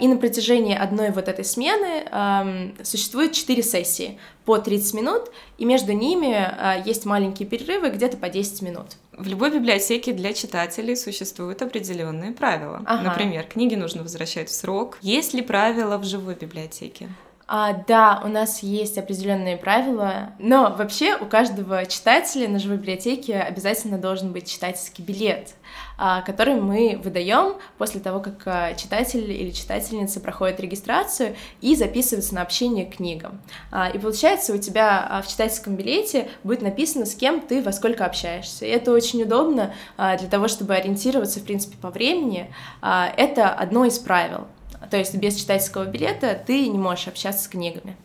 И 0.00 0.08
на 0.08 0.16
протяжении 0.16 0.74
одной 0.74 1.10
вот 1.10 1.28
этой 1.28 1.44
смены 1.44 2.72
существует 2.82 3.32
4 3.32 3.62
сессии 3.62 4.18
по 4.44 4.58
30 4.58 4.94
минут, 4.94 5.30
и 5.58 5.64
между 5.64 5.92
ними 5.92 6.84
есть 6.86 7.04
маленькие 7.04 7.46
перерывы 7.46 7.90
где-то 7.90 8.16
по 8.16 8.28
10 8.28 8.62
минут. 8.62 8.86
В 9.12 9.26
любой 9.26 9.50
библиотеке 9.50 10.12
для 10.12 10.32
читателей 10.32 10.96
существуют 10.96 11.62
определенные 11.62 12.32
правила. 12.32 12.82
Ага. 12.86 13.02
Например, 13.02 13.44
книги 13.44 13.74
нужно 13.74 14.02
возвращать 14.02 14.48
в 14.48 14.54
срок. 14.54 14.98
Есть 15.02 15.34
ли 15.34 15.42
правила 15.42 15.98
в 15.98 16.04
живой 16.04 16.34
библиотеке? 16.34 17.08
А, 17.48 17.74
да, 17.86 18.20
у 18.24 18.28
нас 18.28 18.64
есть 18.64 18.98
определенные 18.98 19.56
правила, 19.56 20.30
но 20.40 20.74
вообще 20.76 21.16
у 21.16 21.26
каждого 21.26 21.86
читателя 21.86 22.48
на 22.48 22.58
живой 22.58 22.76
библиотеке 22.76 23.38
обязательно 23.38 23.98
должен 23.98 24.32
быть 24.32 24.50
читательский 24.50 25.02
билет, 25.02 25.54
а, 25.96 26.22
который 26.22 26.56
мы 26.56 27.00
выдаем 27.02 27.54
после 27.78 28.00
того, 28.00 28.18
как 28.18 28.42
а, 28.46 28.74
читатель 28.74 29.30
или 29.30 29.52
читательница 29.52 30.18
проходит 30.18 30.58
регистрацию 30.58 31.36
и 31.60 31.76
записывается 31.76 32.34
на 32.34 32.42
общение 32.42 32.84
к 32.84 32.96
книгам. 32.96 33.40
А, 33.70 33.90
и 33.90 33.98
получается, 33.98 34.52
у 34.52 34.58
тебя 34.58 35.22
в 35.24 35.30
читательском 35.30 35.76
билете 35.76 36.28
будет 36.42 36.62
написано, 36.62 37.06
с 37.06 37.14
кем 37.14 37.40
ты 37.40 37.62
во 37.62 37.70
сколько 37.70 38.04
общаешься. 38.04 38.66
И 38.66 38.70
это 38.70 38.90
очень 38.90 39.22
удобно 39.22 39.72
для 39.96 40.28
того, 40.28 40.48
чтобы 40.48 40.74
ориентироваться, 40.74 41.38
в 41.38 41.44
принципе, 41.44 41.76
по 41.76 41.90
времени. 41.90 42.52
Это 42.82 43.50
одно 43.50 43.84
из 43.84 43.98
правил. 43.98 44.46
То 44.90 44.96
есть 44.96 45.14
без 45.16 45.36
читательского 45.36 45.84
билета 45.84 46.40
ты 46.46 46.68
не 46.68 46.78
можешь 46.78 47.08
общаться 47.08 47.44
с 47.44 47.48
книгами. 47.48 47.96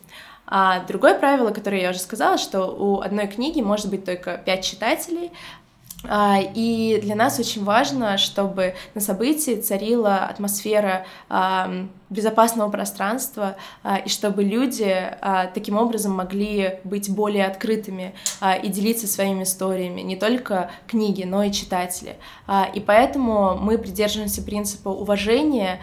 А 0.46 0.80
другое 0.80 1.18
правило, 1.18 1.50
которое 1.50 1.80
я 1.80 1.90
уже 1.90 1.98
сказала, 1.98 2.36
что 2.36 2.66
у 2.66 3.00
одной 3.00 3.26
книги 3.26 3.60
может 3.60 3.88
быть 3.88 4.04
только 4.04 4.36
пять 4.36 4.64
читателей, 4.64 5.30
и 6.04 6.98
для 7.02 7.14
нас 7.14 7.38
очень 7.38 7.64
важно, 7.64 8.18
чтобы 8.18 8.74
на 8.94 9.00
событии 9.00 9.60
царила 9.60 10.24
атмосфера 10.24 11.06
безопасного 12.12 12.70
пространства, 12.70 13.56
а, 13.82 13.96
и 13.96 14.08
чтобы 14.08 14.44
люди 14.44 14.94
а, 15.20 15.46
таким 15.46 15.78
образом 15.78 16.12
могли 16.12 16.78
быть 16.84 17.10
более 17.10 17.46
открытыми 17.46 18.14
и 18.62 18.68
делиться 18.68 19.06
своими 19.06 19.44
историями, 19.44 20.02
не 20.02 20.16
только 20.16 20.70
книги, 20.86 21.24
но 21.24 21.42
и 21.42 21.52
читатели. 21.52 22.16
И 22.74 22.80
поэтому 22.80 23.56
мы 23.56 23.78
придерживаемся 23.78 24.42
принципа 24.42 24.88
уважения 24.88 25.80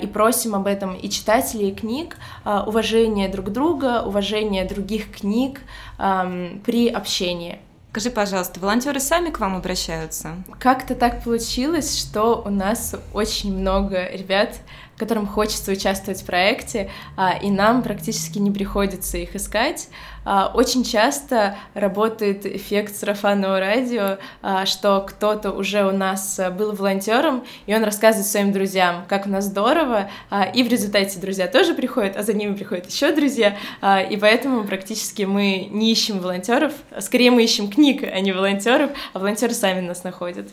и 0.00 0.06
просим 0.06 0.54
об 0.54 0.66
этом 0.66 0.94
и 0.94 1.08
читателей, 1.08 1.70
и 1.70 1.74
книг, 1.74 2.18
уважения 2.44 3.28
друг 3.28 3.50
друга, 3.50 4.02
уважения 4.04 4.64
других 4.64 5.10
книг 5.16 5.60
при 5.96 6.88
общении. 6.88 7.60
Скажи, 7.92 8.10
пожалуйста, 8.10 8.58
волонтеры 8.58 9.00
сами 9.00 9.28
к 9.28 9.38
вам 9.38 9.54
обращаются? 9.54 10.36
Как-то 10.58 10.94
так 10.94 11.22
получилось, 11.22 11.98
что 11.98 12.42
у 12.42 12.48
нас 12.48 12.94
очень 13.12 13.54
много 13.54 14.08
ребят, 14.10 14.60
которым 15.02 15.26
хочется 15.26 15.72
участвовать 15.72 16.22
в 16.22 16.24
проекте, 16.24 16.88
а, 17.16 17.36
и 17.36 17.50
нам 17.50 17.82
практически 17.82 18.38
не 18.38 18.52
приходится 18.52 19.18
их 19.18 19.34
искать. 19.34 19.88
А, 20.24 20.52
очень 20.54 20.84
часто 20.84 21.56
работает 21.74 22.46
эффект 22.46 22.94
сарафанного 22.94 23.58
радио, 23.58 24.18
а, 24.42 24.64
что 24.64 25.04
кто-то 25.04 25.50
уже 25.50 25.84
у 25.84 25.90
нас 25.90 26.38
был 26.56 26.70
волонтером, 26.70 27.42
и 27.66 27.74
он 27.74 27.82
рассказывает 27.82 28.28
своим 28.28 28.52
друзьям, 28.52 29.04
как 29.08 29.26
у 29.26 29.28
нас 29.28 29.46
здорово, 29.46 30.08
и 30.54 30.62
в 30.62 30.68
результате 30.68 31.18
друзья 31.18 31.48
тоже 31.48 31.74
приходят, 31.74 32.16
а 32.16 32.22
за 32.22 32.32
ними 32.32 32.54
приходят 32.54 32.86
еще 32.86 33.12
друзья, 33.12 33.56
и 33.82 34.16
поэтому 34.16 34.62
практически 34.64 35.22
мы 35.22 35.68
не 35.70 35.90
ищем 35.90 36.20
волонтеров, 36.20 36.72
скорее 37.00 37.32
мы 37.32 37.42
ищем 37.42 37.68
книг, 37.68 38.04
а 38.04 38.20
не 38.20 38.30
волонтеров, 38.30 38.92
а 39.12 39.18
волонтеры 39.18 39.52
сами 39.52 39.80
нас 39.80 40.04
находят. 40.04 40.48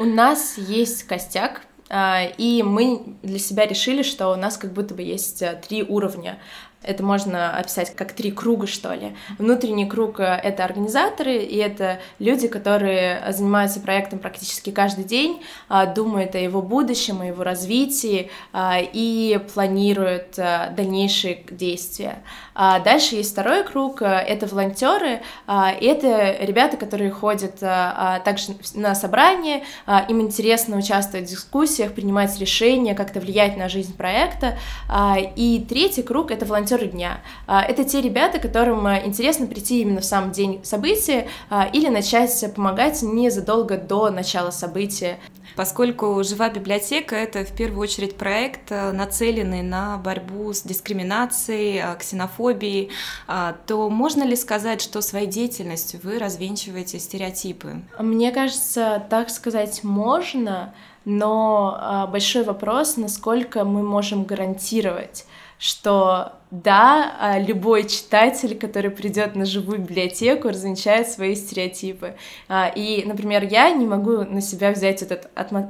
У 0.00 0.04
нас 0.04 0.58
есть 0.58 1.04
костяк 1.04 1.60
и 2.38 2.62
мы 2.62 3.02
для 3.22 3.38
себя 3.38 3.66
решили, 3.66 4.02
что 4.02 4.30
у 4.30 4.36
нас 4.36 4.56
как 4.56 4.72
будто 4.72 4.94
бы 4.94 5.02
есть 5.02 5.42
э, 5.42 5.60
три 5.66 5.82
уровня. 5.82 6.38
Это 6.84 7.02
можно 7.02 7.56
описать 7.56 7.94
как 7.94 8.12
три 8.12 8.30
круга, 8.30 8.66
что 8.66 8.92
ли. 8.92 9.16
Внутренний 9.38 9.86
круг— 9.86 10.16
это 10.20 10.64
организаторы, 10.64 11.36
и 11.36 11.56
это 11.56 11.98
люди, 12.18 12.48
которые 12.48 13.24
занимаются 13.32 13.80
проектом 13.80 14.18
практически 14.18 14.70
каждый 14.70 15.04
день, 15.04 15.42
а, 15.68 15.86
думают 15.86 16.34
о 16.34 16.38
его 16.38 16.60
будущем, 16.60 17.20
о 17.20 17.26
его 17.26 17.42
развитии 17.42 18.30
а, 18.52 18.78
и 18.80 19.40
планируют 19.54 20.36
дальнейшие 20.36 21.44
действия. 21.50 22.22
Дальше 22.54 23.16
есть 23.16 23.32
второй 23.32 23.64
круг— 23.64 24.02
это 24.02 24.46
волонтеры, 24.46 25.22
это 25.46 26.36
ребята, 26.40 26.76
которые 26.76 27.10
ходят 27.10 27.58
также 27.58 28.54
на 28.74 28.94
собрания, 28.94 29.64
им 30.08 30.20
интересно 30.20 30.76
участвовать 30.76 31.26
в 31.26 31.30
дискуссиях, 31.30 31.92
принимать 31.92 32.38
решения, 32.38 32.94
как-то 32.94 33.20
влиять 33.20 33.56
на 33.56 33.68
жизнь 33.68 33.96
проекта. 33.96 34.56
И 35.36 35.64
третий 35.68 36.02
круг— 36.02 36.30
это 36.32 36.46
волонтеры 36.46 36.73
волонтеры 36.74 36.86
дня. 36.86 37.20
А, 37.46 37.62
это 37.62 37.84
те 37.84 38.00
ребята, 38.00 38.38
которым 38.38 38.86
а, 38.86 38.98
интересно 39.04 39.46
прийти 39.46 39.80
именно 39.80 40.00
в 40.00 40.04
сам 40.04 40.32
день 40.32 40.60
события 40.64 41.28
а, 41.50 41.68
или 41.72 41.88
начать 41.88 42.44
помогать 42.54 43.02
незадолго 43.02 43.78
до 43.78 44.10
начала 44.10 44.50
события. 44.50 45.18
Поскольку 45.56 46.22
«Жива 46.24 46.48
библиотека»— 46.48 47.14
это 47.16 47.44
в 47.44 47.52
первую 47.56 47.82
очередь 47.82 48.16
проект, 48.16 48.70
нацеленный 48.70 49.62
на 49.62 49.98
борьбу 49.98 50.52
с 50.52 50.62
дискриминацией, 50.62 51.96
ксенофобией, 51.96 52.90
то 53.66 53.88
можно 53.88 54.24
ли 54.24 54.34
сказать, 54.34 54.82
что 54.82 55.00
своей 55.00 55.28
деятельностью 55.28 56.00
вы 56.02 56.18
развенчиваете 56.18 56.98
стереотипы? 56.98 57.82
Мне 58.00 58.32
кажется, 58.32 59.06
так 59.08 59.30
сказать 59.30 59.84
можно, 59.84 60.74
но 61.04 62.08
большой 62.10 62.42
вопрос, 62.42 62.96
насколько 62.96 63.64
мы 63.64 63.84
можем 63.84 64.24
гарантировать, 64.24 65.24
что 65.58 66.32
да, 66.62 67.16
а, 67.18 67.38
любой 67.40 67.84
читатель, 67.88 68.56
который 68.56 68.90
придет 68.90 69.34
на 69.34 69.44
живую 69.44 69.80
библиотеку, 69.80 70.48
развенчает 70.48 71.08
свои 71.08 71.34
стереотипы. 71.34 72.14
А, 72.48 72.68
и, 72.68 73.04
например, 73.04 73.42
я 73.42 73.70
не 73.70 73.86
могу 73.86 74.18
на 74.22 74.40
себя 74.40 74.70
взять 74.70 75.02
эту 75.02 75.16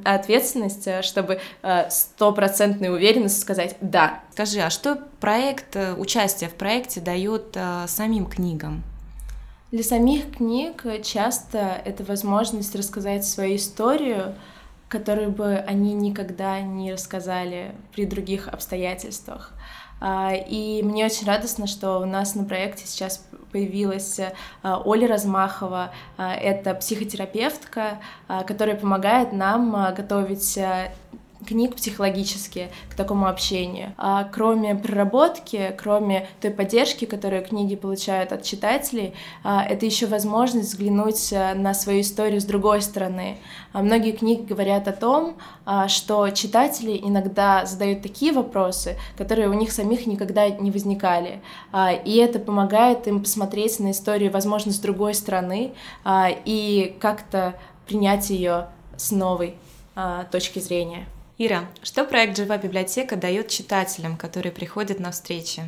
ответственность, 0.05 0.87
а, 0.87 1.03
чтобы 1.03 1.41
стопроцентной 1.89 2.91
уверенностью 2.91 3.41
сказать 3.41 3.77
«да». 3.81 4.21
Скажи, 4.33 4.61
а 4.61 4.69
что 4.69 4.99
проект, 5.21 5.77
э, 5.77 5.95
участие 5.95 6.51
в 6.51 6.55
проекте 6.55 7.01
дает 7.01 7.57
самим 7.87 8.27
книгам? 8.27 8.83
Для 9.71 9.83
самих 9.83 10.37
книг 10.37 10.85
часто 11.03 11.81
это 11.85 12.05
возможность 12.05 12.75
рассказать 12.75 13.25
свою 13.25 13.57
историю, 13.57 14.35
которую 14.89 15.31
бы 15.31 15.57
они 15.57 15.95
никогда 15.95 16.61
не 16.61 16.93
рассказали 16.93 17.73
при 17.95 18.05
других 18.05 18.49
обстоятельствах. 18.49 19.53
А, 20.07 20.35
и 20.35 20.83
мне 20.83 21.07
очень 21.07 21.27
радостно, 21.27 21.67
что 21.67 21.99
у 21.99 22.05
нас 22.05 22.35
на 22.35 22.45
проекте 22.45 22.87
сейчас 22.87 23.27
появилась 23.53 24.21
а, 24.63 24.83
Оля 24.85 25.09
Размахова. 25.09 25.93
А, 26.19 26.35
это 26.35 26.75
психотерапевтка, 26.75 28.01
которая 28.47 28.77
помогает 28.77 29.33
нам 29.33 29.95
готовить 29.95 30.59
книг 31.45 31.77
психологически 31.77 32.71
к 32.91 32.95
такому 32.95 33.27
общению. 33.27 33.95
А 33.97 34.25
кроме 34.25 34.75
проработки, 34.75 35.75
кроме 35.79 36.29
той 36.41 36.51
поддержки, 36.51 37.05
которую 37.05 37.45
книги 37.45 37.77
получают 37.77 38.33
от 38.33 38.43
читателей, 38.43 39.15
а, 39.43 39.65
это 39.65 39.87
еще 39.87 40.07
возможность 40.07 40.71
взглянуть 40.71 41.33
а, 41.33 41.55
на 41.55 41.75
свою 41.75 42.01
историю 42.01 42.41
с 42.41 42.45
другой 42.45 42.83
стороны. 42.83 43.39
А 43.73 43.83
многие 43.83 44.13
книги 44.13 44.43
говорят 44.43 44.89
о 44.89 44.93
том, 44.93 45.37
что 45.89 46.29
читатели 46.31 46.99
иногда 47.03 47.65
задают 47.67 48.03
такие 48.03 48.33
вопросы, 48.33 48.97
которые 49.17 49.49
у 49.49 49.53
них 49.53 49.73
самих 49.73 50.07
никогда 50.07 50.49
не 50.49 50.71
возникали. 50.71 51.41
И 52.05 52.17
это 52.17 52.39
помогает 52.39 53.09
им 53.09 53.21
посмотреть 53.21 53.81
на 53.81 53.91
историю, 53.91 54.31
возможно, 54.31 54.73
с 54.73 54.79
другой 54.79 55.15
стороны 55.15 55.73
и 56.07 56.97
как-то 57.01 57.55
принять 57.87 58.31
ее 58.31 58.69
с 58.97 59.11
новой 59.11 59.57
точки 60.31 60.61
зрения. 60.61 61.07
Ира, 61.37 61.65
что 61.83 62.05
проект 62.05 62.37
«Жива 62.37 62.59
библиотека» 62.59 63.17
дает 63.17 63.49
читателям, 63.49 64.17
которые 64.17 64.53
приходят 64.53 65.01
на 65.01 65.11
встречи? 65.11 65.63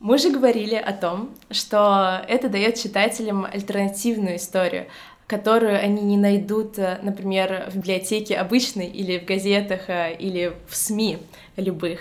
Мы 0.00 0.18
же 0.18 0.30
говорили 0.30 0.74
о 0.74 0.92
том, 0.92 1.30
что 1.48 2.24
это 2.26 2.48
дает 2.48 2.74
читателям 2.74 3.44
альтернативную 3.44 4.34
историю, 4.34 4.88
которую 5.28 5.80
они 5.80 6.02
не 6.02 6.16
найдут, 6.16 6.76
например, 6.76 7.70
в 7.70 7.76
библиотеке 7.76 8.36
обычной 8.36 8.88
или 8.88 9.20
в 9.20 9.24
газетах 9.24 9.82
или 9.88 10.56
в 10.68 10.74
СМИ 10.74 11.18
любых. 11.56 12.00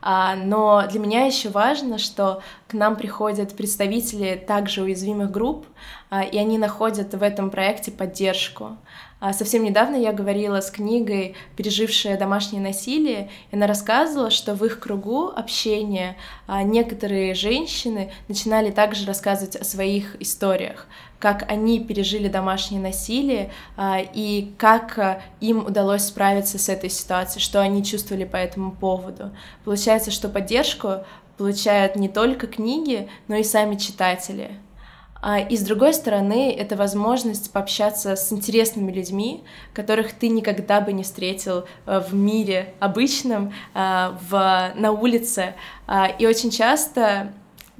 А, 0.00 0.34
но 0.34 0.86
для 0.90 0.98
меня 0.98 1.26
еще 1.26 1.50
важно, 1.50 1.98
что 1.98 2.42
к 2.68 2.72
нам 2.72 2.96
приходят 2.96 3.54
представители 3.54 4.34
также 4.34 4.82
уязвимых 4.82 5.30
групп, 5.30 5.66
а, 6.08 6.22
и 6.24 6.38
они 6.38 6.56
находят 6.56 7.12
в 7.12 7.22
этом 7.22 7.50
проекте 7.50 7.92
поддержку. 7.92 8.78
А 9.22 9.32
совсем 9.32 9.62
недавно 9.62 9.94
я 9.94 10.12
говорила 10.12 10.60
с 10.60 10.68
книгой 10.68 11.36
«Пережившая 11.56 12.18
домашнее 12.18 12.60
насилие», 12.60 13.30
и 13.52 13.54
она 13.54 13.68
рассказывала, 13.68 14.30
что 14.30 14.56
в 14.56 14.64
их 14.64 14.80
кругу 14.80 15.28
общения 15.28 16.16
а, 16.48 16.64
некоторые 16.64 17.34
женщины 17.34 18.10
начинали 18.26 18.72
также 18.72 19.06
рассказывать 19.06 19.54
о 19.54 19.62
своих 19.62 20.20
историях, 20.20 20.88
как 21.20 21.48
они 21.48 21.78
пережили 21.78 22.26
домашнее 22.26 22.80
насилие 22.80 23.52
а, 23.76 24.00
и 24.00 24.50
как 24.58 25.22
им 25.40 25.66
удалось 25.66 26.02
справиться 26.02 26.58
с 26.58 26.68
этой 26.68 26.90
ситуацией, 26.90 27.44
что 27.44 27.60
они 27.60 27.84
чувствовали 27.84 28.24
по 28.24 28.38
этому 28.38 28.72
поводу. 28.72 29.30
Получается, 29.64 30.10
что 30.10 30.28
поддержку 30.28 31.04
получают 31.36 31.94
не 31.94 32.08
только 32.08 32.48
книги, 32.48 33.08
но 33.28 33.36
и 33.36 33.44
сами 33.44 33.76
читатели. 33.76 34.50
А, 35.22 35.38
и 35.38 35.56
с 35.56 35.62
другой 35.62 35.94
стороны, 35.94 36.52
это 36.52 36.74
возможность 36.74 37.52
пообщаться 37.52 38.16
с 38.16 38.32
интересными 38.32 38.90
людьми, 38.90 39.44
которых 39.72 40.12
ты 40.12 40.28
никогда 40.28 40.80
бы 40.80 40.92
не 40.92 41.04
встретил 41.04 41.64
э, 41.86 42.00
в 42.00 42.12
мире 42.12 42.74
обычном, 42.80 43.54
э, 43.72 44.10
в, 44.28 44.72
на 44.74 44.90
улице. 44.90 45.54
А, 45.86 46.08
и 46.08 46.26
очень 46.26 46.50
часто 46.50 47.32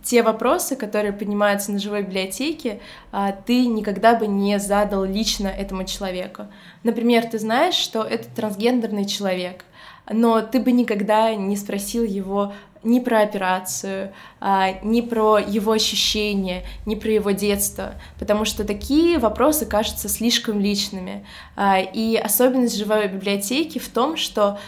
те 0.05 0.23
вопросы, 0.23 0.77
которые 0.77 1.13
поднимаются 1.13 1.73
на 1.73 1.81
живой 1.81 2.03
библиотеке, 2.03 2.81
а, 3.11 3.33
ты 3.33 3.67
никогда 3.67 4.15
бы 4.15 4.29
не 4.29 4.59
задал 4.61 5.05
лично 5.05 5.49
этому 5.49 5.85
человеку. 5.85 6.47
Например, 6.85 7.25
ты 7.27 7.41
знаешь, 7.41 7.75
что 7.75 8.03
это 8.03 8.29
трансгендерный 8.29 9.05
человек, 9.05 9.65
но 10.11 10.43
ты 10.43 10.61
бы 10.61 10.73
никогда 10.73 11.35
не 11.35 11.57
спросил 11.57 12.05
его, 12.05 12.53
ни 12.83 12.99
про 12.99 13.21
операцию, 13.21 14.13
а, 14.41 14.73
ни 14.83 15.01
про 15.01 15.39
его 15.39 15.73
ощущения, 15.73 16.65
ни 16.87 16.95
про 16.95 17.13
его 17.13 17.31
детство, 17.31 17.95
потому 18.19 18.45
что 18.45 18.65
такие 18.65 19.19
вопросы 19.19 19.67
кажутся 19.67 20.09
слишком 20.09 20.61
личными. 20.61 21.27
А, 21.55 21.79
и 21.79 22.17
особенность 22.17 22.77
живой 22.77 23.09
библиотеки 23.09 23.79
в 23.79 23.89
том, 23.89 24.17
что 24.17 24.59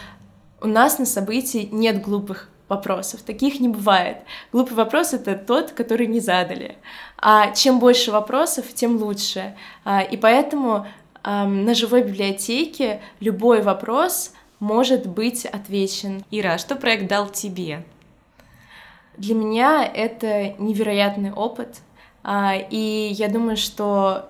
у 0.61 0.67
нас 0.67 0.97
на 0.97 1.05
событии 1.05 1.67
нет 1.71 2.01
глупых 2.01 2.49
вопросов. 2.69 3.21
Таких 3.21 3.59
не 3.59 3.67
бывает. 3.67 4.19
Глупый 4.51 4.75
вопрос— 4.75 5.13
это 5.13 5.35
тот, 5.35 5.71
который 5.71 6.07
не 6.07 6.19
задали. 6.19 6.77
А 7.17 7.51
чем 7.51 7.79
больше 7.79 8.11
вопросов, 8.11 8.65
тем 8.73 8.97
лучше. 8.97 9.55
А, 9.83 10.01
и 10.01 10.17
поэтому 10.17 10.87
на 11.23 11.73
живой 11.73 12.03
библиотеке 12.03 13.01
любой 13.19 13.63
вопрос 13.63 14.31
может 14.59 15.07
быть 15.07 15.45
отвечен. 15.45 16.23
Ира, 16.31 16.53
а 16.53 16.57
что 16.57 16.75
проект 16.75 17.07
дал 17.07 17.29
тебе? 17.29 17.85
Для 19.17 19.35
меня 19.35 19.85
это 19.85 20.55
невероятный 20.57 21.31
опыт, 21.31 21.79
а, 22.23 22.55
и 22.55 23.09
я 23.11 23.29
думаю, 23.29 23.55
что 23.55 24.29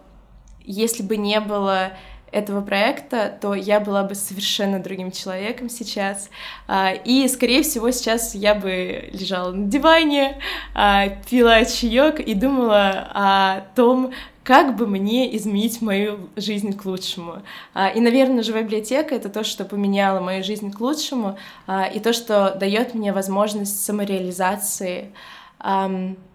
если 0.63 1.03
бы 1.03 1.17
не 1.17 1.39
было 1.39 1.93
этого 2.35 2.59
проекта, 2.59 3.37
то 3.39 3.53
я 3.55 3.79
была 3.79 4.03
бы 4.03 4.13
совершенно 4.13 4.79
другим 4.79 5.11
человеком 5.11 5.69
сейчас. 5.69 6.29
А, 6.67 6.91
и, 6.91 7.27
скорее 7.29 7.63
всего, 7.63 7.89
сейчас 7.91 8.35
я 8.35 8.53
бы 8.53 9.09
лежала 9.13 9.53
на 9.53 9.67
диване, 9.67 10.37
а, 10.73 11.07
пила 11.29 11.63
чаек 11.63 12.19
и 12.19 12.33
думала 12.33 13.09
о 13.13 13.61
том, 13.73 14.11
как 14.45 14.75
бы 14.75 14.85
мне 14.85 15.35
изменить 15.35 15.81
мою 15.81 16.29
жизнь 16.35 16.77
к 16.77 16.85
лучшему. 16.85 17.41
А, 17.73 17.89
и, 17.89 17.99
наверное, 17.99 18.43
живая 18.43 18.61
библиотека— 18.61 19.15
это 19.15 19.27
то, 19.27 19.43
что 19.43 19.65
поменяло 19.65 20.19
мою 20.19 20.43
жизнь 20.43 20.71
к 20.71 20.79
лучшему, 20.79 21.37
а, 21.65 21.85
и 21.85 21.99
то, 21.99 22.13
что 22.13 22.55
дает 22.57 22.93
мне 22.93 23.11
возможность 23.11 23.83
самореализации. 23.83 25.11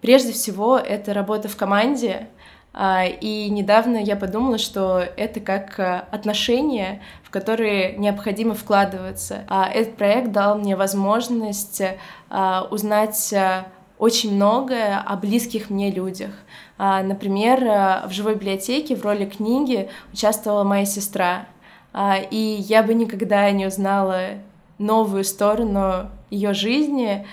Прежде 0.00 0.32
всего, 0.32 0.76
это 0.76 1.14
работа 1.14 1.48
в 1.48 1.56
команде, 1.56 2.26
а, 2.72 3.04
и 3.04 3.48
недавно 3.48 3.98
я 3.98 4.16
подумала, 4.16 4.58
что 4.58 4.98
это 4.98 5.38
как 5.38 5.78
отношения, 6.10 7.00
в 7.22 7.30
которые 7.30 7.96
необходимо 7.96 8.54
вкладываться. 8.54 9.44
Этот 9.72 9.94
проект 9.94 10.32
дал 10.32 10.58
мне 10.58 10.74
возможность 10.74 11.80
узнать 12.70 13.34
очень 14.00 14.34
многое 14.34 14.98
о 14.98 15.14
близких 15.16 15.68
мне 15.68 15.90
людях. 15.90 16.30
А, 16.78 17.02
например, 17.02 17.62
э, 17.62 18.06
в 18.08 18.12
живой 18.12 18.34
библиотеке 18.34 18.96
в 18.96 19.04
роли 19.04 19.26
книги 19.26 19.90
участвовала 20.12 20.64
моя 20.64 20.86
сестра, 20.86 21.46
а, 21.92 22.16
и 22.16 22.36
я 22.36 22.82
бы 22.82 22.94
никогда 22.94 23.50
не 23.50 23.66
узнала 23.66 24.38
новую 24.78 25.22
сторону 25.22 26.08
ее 26.30 26.54
жизни, 26.54 27.26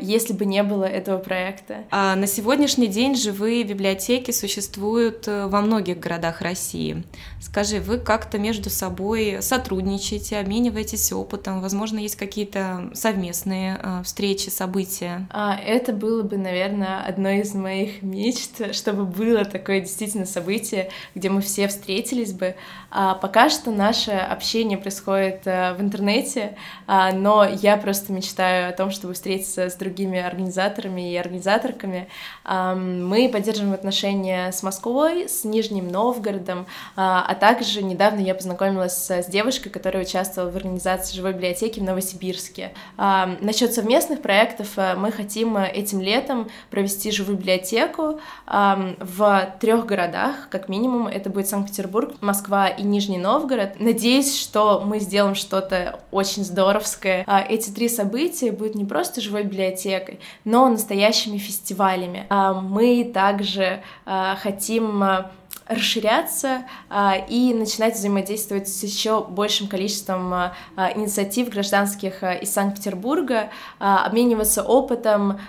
если 0.00 0.34
бы 0.34 0.44
не 0.44 0.62
было 0.62 0.84
этого 0.84 1.18
проекта. 1.18 1.84
А 1.90 2.16
на 2.16 2.26
сегодняшний 2.26 2.86
день 2.86 3.14
живые 3.14 3.64
библиотеки 3.64 4.30
существуют 4.30 5.26
э, 5.26 5.46
во 5.46 5.60
многих 5.62 5.98
городах 5.98 6.42
России. 6.42 7.02
Скажи, 7.40 7.80
вы 7.80 7.98
как-то 7.98 8.38
между 8.38 8.68
собой 8.68 9.38
сотрудничаете, 9.40 10.38
обмениваетесь 10.38 11.12
опытом, 11.12 11.60
возможно, 11.60 11.98
есть 11.98 12.16
какие-то 12.16 12.90
совместные 12.94 13.78
э, 13.82 14.02
встречи, 14.04 14.50
события? 14.50 15.26
А, 15.30 15.56
это 15.56 15.92
было 15.92 16.22
бы, 16.22 16.36
наверное, 16.36 17.02
одно 17.02 17.30
из 17.30 17.54
моих 17.54 18.02
мечт, 18.02 18.50
чтобы 18.74 19.04
было 19.04 19.44
такое 19.44 19.80
действительно 19.80 20.26
событие, 20.26 20.90
где 21.14 21.30
мы 21.30 21.40
все 21.40 21.68
встретились 21.68 22.32
бы. 22.32 22.54
А 22.90 23.14
пока 23.14 23.48
что 23.48 23.70
наше 23.70 24.12
общение 24.12 24.78
происходит 24.78 25.46
э, 25.46 25.74
в 25.74 25.80
интернете, 25.80 26.56
а, 26.86 27.12
но 27.12 27.44
я 27.44 27.76
просто 27.76 28.12
мечтаю 28.12 28.68
о 28.68 28.72
том, 28.72 28.90
чтобы 28.90 29.14
встретиться 29.14 29.53
с, 29.54 29.70
с 29.70 29.74
другими 29.74 30.20
организаторами 30.20 31.12
и 31.12 31.16
организаторками. 31.16 32.08
Мы 32.44 33.28
поддерживаем 33.32 33.74
отношения 33.74 34.50
с 34.50 34.62
Москвой, 34.62 35.28
с 35.28 35.44
Нижним 35.44 35.88
Новгородом, 35.88 36.66
а, 36.96 37.24
а 37.28 37.34
также 37.34 37.82
недавно 37.82 38.20
я 38.20 38.34
познакомилась 38.34 39.10
с 39.10 39.26
девушкой, 39.26 39.70
которая 39.70 40.02
участвовала 40.02 40.50
в 40.50 40.56
организации 40.56 41.16
живой 41.16 41.32
библиотеки 41.32 41.80
в 41.80 41.82
Новосибирске. 41.82 42.72
Насчет 42.96 43.72
совместных 43.72 44.22
проектов 44.22 44.68
э, 44.76 44.94
мы 44.94 45.12
хотим 45.12 45.56
этим 45.56 46.00
летом 46.00 46.48
провести 46.70 47.10
живую 47.10 47.38
библиотеку 47.38 48.20
в 48.46 49.54
трех 49.60 49.86
городах, 49.86 50.48
как 50.50 50.68
минимум. 50.68 51.06
Это 51.06 51.30
будет 51.30 51.48
Санкт-Петербург, 51.48 52.14
Москва 52.20 52.68
и 52.68 52.82
Нижний 52.82 53.18
Новгород. 53.18 53.80
Надеюсь, 53.80 54.38
что 54.38 54.82
мы 54.84 54.98
сделаем 54.98 55.34
что-то 55.34 56.00
очень 56.10 56.44
здоровское. 56.44 57.24
А, 57.26 57.40
эти 57.40 57.70
три 57.70 57.88
события 57.88 58.52
будут 58.52 58.74
не 58.74 58.84
просто 58.84 59.20
живой 59.20 59.43
библиотекой, 59.44 60.20
но 60.44 60.68
настоящими 60.68 61.38
фестивалями. 61.38 62.26
А, 62.28 62.54
мы 62.54 63.10
также 63.12 63.82
а, 64.04 64.36
хотим 64.36 65.02
а, 65.02 65.30
расширяться 65.66 66.64
а, 66.90 67.16
и 67.16 67.54
начинать 67.54 67.94
взаимодействовать 67.94 68.68
с 68.68 68.82
еще 68.82 69.24
большим 69.24 69.66
количеством 69.66 70.32
а, 70.32 70.52
инициатив 70.94 71.48
гражданских 71.48 72.22
а, 72.22 72.34
из 72.34 72.52
Санкт-Петербурга, 72.52 73.50
обмениваться 73.78 74.62
опытом 74.62 75.40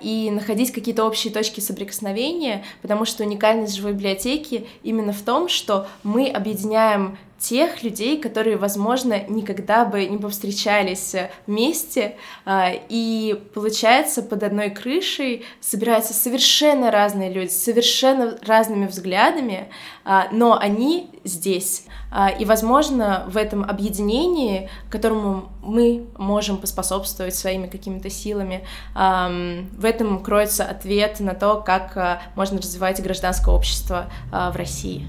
и 0.00 0.30
находить 0.32 0.72
какие-то 0.72 1.04
общие 1.04 1.32
точки 1.32 1.60
соприкосновения, 1.60 2.64
потому 2.80 3.04
что 3.04 3.22
уникальность 3.22 3.74
живой 3.74 3.92
библиотеки 3.92 4.66
именно 4.82 5.12
в 5.12 5.22
том, 5.22 5.48
что 5.48 5.86
мы 6.02 6.28
объединяем 6.28 7.18
тех 7.42 7.82
людей, 7.82 8.20
которые, 8.20 8.56
возможно, 8.56 9.24
никогда 9.28 9.84
бы 9.84 10.06
не 10.06 10.16
повстречались 10.16 11.14
вместе, 11.48 12.16
а, 12.44 12.70
и 12.88 13.42
получается 13.52 14.22
под 14.22 14.44
одной 14.44 14.70
крышей 14.70 15.44
собираются 15.60 16.14
совершенно 16.14 16.92
разные 16.92 17.32
люди, 17.32 17.50
совершенно 17.50 18.38
разными 18.46 18.86
взглядами, 18.86 19.68
а, 20.04 20.28
но 20.30 20.56
они 20.56 21.10
здесь. 21.24 21.84
А, 22.12 22.28
и, 22.28 22.44
возможно, 22.44 23.24
в 23.26 23.36
этом 23.36 23.64
объединении, 23.64 24.70
которому 24.88 25.48
мы 25.64 26.06
можем 26.16 26.58
поспособствовать 26.58 27.34
своими 27.34 27.66
какими-то 27.66 28.10
силами, 28.10 28.64
в 28.94 29.84
этом 29.84 30.22
кроется 30.22 30.64
ответ 30.64 31.20
на 31.20 31.34
то, 31.34 31.62
как 31.64 32.20
можно 32.36 32.58
развивать 32.58 33.02
гражданское 33.02 33.54
общество 33.54 34.06
в 34.30 34.56
России. 34.56 35.06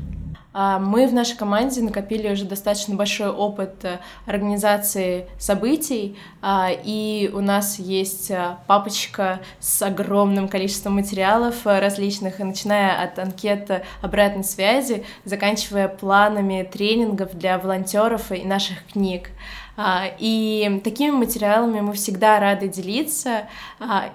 А, 0.54 0.78
мы 0.78 1.08
в 1.08 1.14
нашей 1.14 1.36
команде 1.36 1.82
накопили 1.82 2.32
уже 2.32 2.46
достаточно 2.46 2.96
большой 2.96 3.30
опыт 3.30 3.84
э, 3.84 4.00
организации 4.28 5.28
событий, 5.40 6.16
а, 6.42 6.70
и 6.72 7.32
у 7.34 7.42
нас 7.42 7.80
есть 7.80 8.30
э, 8.30 8.58
папочка 8.68 9.40
с 9.60 9.82
огромным 9.82 10.48
количеством 10.48 10.94
материалов 10.94 11.66
э, 11.66 11.80
различных, 11.80 12.38
начиная 12.38 13.04
от 13.04 13.18
анкет 13.18 13.84
обратной 14.02 14.44
связи, 14.44 15.04
заканчивая 15.26 15.88
планами 15.88 16.70
тренингов 16.72 17.36
для 17.36 17.58
волонтеров 17.58 18.32
и 18.32 18.44
наших 18.44 18.86
книг. 18.86 19.32
А, 19.76 20.06
и 20.20 20.82
такими 20.84 21.10
материалами 21.10 21.80
мы 21.80 21.94
всегда 21.94 22.40
рады 22.40 22.68
делиться, 22.68 23.48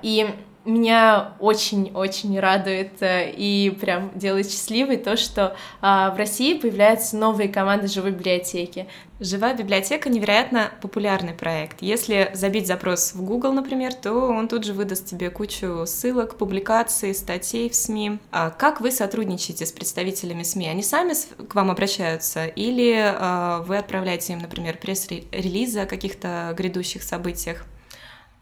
и 0.02 0.30
меня 0.68 1.34
очень-очень 1.40 2.38
радует 2.38 3.02
э, 3.02 3.30
и 3.30 3.70
прям 3.70 4.10
делает 4.14 4.50
счастливой 4.50 4.98
то, 4.98 5.16
что 5.16 5.56
а, 5.80 6.10
в 6.10 6.16
России 6.16 6.58
появляются 6.58 7.16
новые 7.16 7.48
команды 7.48 7.88
живой 7.88 8.12
библиотеки. 8.12 8.86
Живая 9.18 9.54
библиотека 9.54 10.08
невероятно 10.10 10.70
популярный 10.80 11.32
проект. 11.32 11.82
Если 11.82 12.30
забить 12.34 12.66
запрос 12.66 13.14
в 13.14 13.24
Google, 13.24 13.52
например, 13.52 13.94
то 13.94 14.12
он 14.12 14.46
тут 14.46 14.64
же 14.64 14.74
выдаст 14.74 15.06
тебе 15.06 15.30
кучу 15.30 15.86
ссылок, 15.86 16.36
публикаций, 16.36 17.14
статей 17.14 17.68
в 17.68 17.74
СМИ. 17.74 18.18
А 18.30 18.50
как 18.50 18.80
вы 18.80 18.92
сотрудничаете 18.92 19.66
с 19.66 19.72
представителями 19.72 20.42
СМИ? 20.42 20.68
Они 20.68 20.82
сами 20.82 21.14
к 21.48 21.54
вам 21.54 21.70
обращаются 21.70 22.46
или 22.46 22.94
а, 22.96 23.62
вы 23.62 23.78
отправляете 23.78 24.34
им, 24.34 24.40
например, 24.40 24.76
пресс-релизы 24.76 25.80
о 25.80 25.86
каких-то 25.86 26.54
грядущих 26.56 27.02
событиях? 27.02 27.64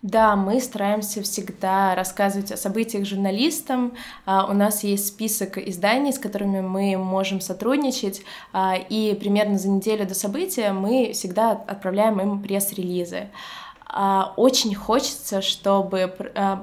Да, 0.07 0.37
мы 0.37 0.61
стараемся 0.61 1.21
всегда 1.21 1.97
рассказывать 1.97 2.53
о 2.53 2.57
событиях 2.57 3.05
журналистам. 3.05 3.95
А, 4.25 4.47
у 4.49 4.53
нас 4.53 4.85
есть 4.85 5.09
список 5.09 5.59
изданий, 5.59 6.13
с 6.13 6.21
которыми 6.21 6.61
мы 6.61 6.97
можем 6.97 7.41
сотрудничать, 7.41 8.23
а, 8.53 8.77
и 8.77 9.17
примерно 9.17 9.59
за 9.59 9.69
неделю 9.69 10.07
до 10.07 10.15
события 10.15 10.71
мы 10.71 11.11
всегда 11.13 11.51
отправляем 11.51 12.21
им 12.21 12.41
пресс-релизы. 12.41 13.31
А, 13.89 14.35
очень 14.37 14.75
хочется, 14.75 15.41
чтобы 15.41 16.13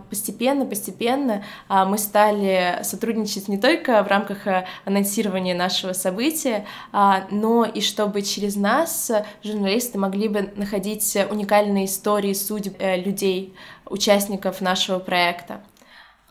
постепенно-постепенно 0.09 1.43
а, 1.67 1.83
а, 1.83 1.85
мы 1.85 1.97
стали 1.97 2.79
сотрудничать 2.83 3.47
не 3.47 3.57
только 3.57 4.03
в 4.03 4.07
рамках 4.07 4.39
анонсирования 4.85 5.55
нашего 5.55 5.93
события, 5.93 6.65
но 6.91 7.65
и 7.65 7.81
чтобы 7.81 8.21
через 8.21 8.55
нас 8.55 9.11
журналисты 9.43 9.97
могли 9.97 10.27
бы 10.27 10.51
находить 10.55 11.17
уникальные 11.29 11.85
истории 11.85 12.33
судеб 12.33 12.75
э, 12.79 13.01
людей, 13.01 13.55
участников 13.85 14.61
нашего 14.61 14.99
проекта. 14.99 15.61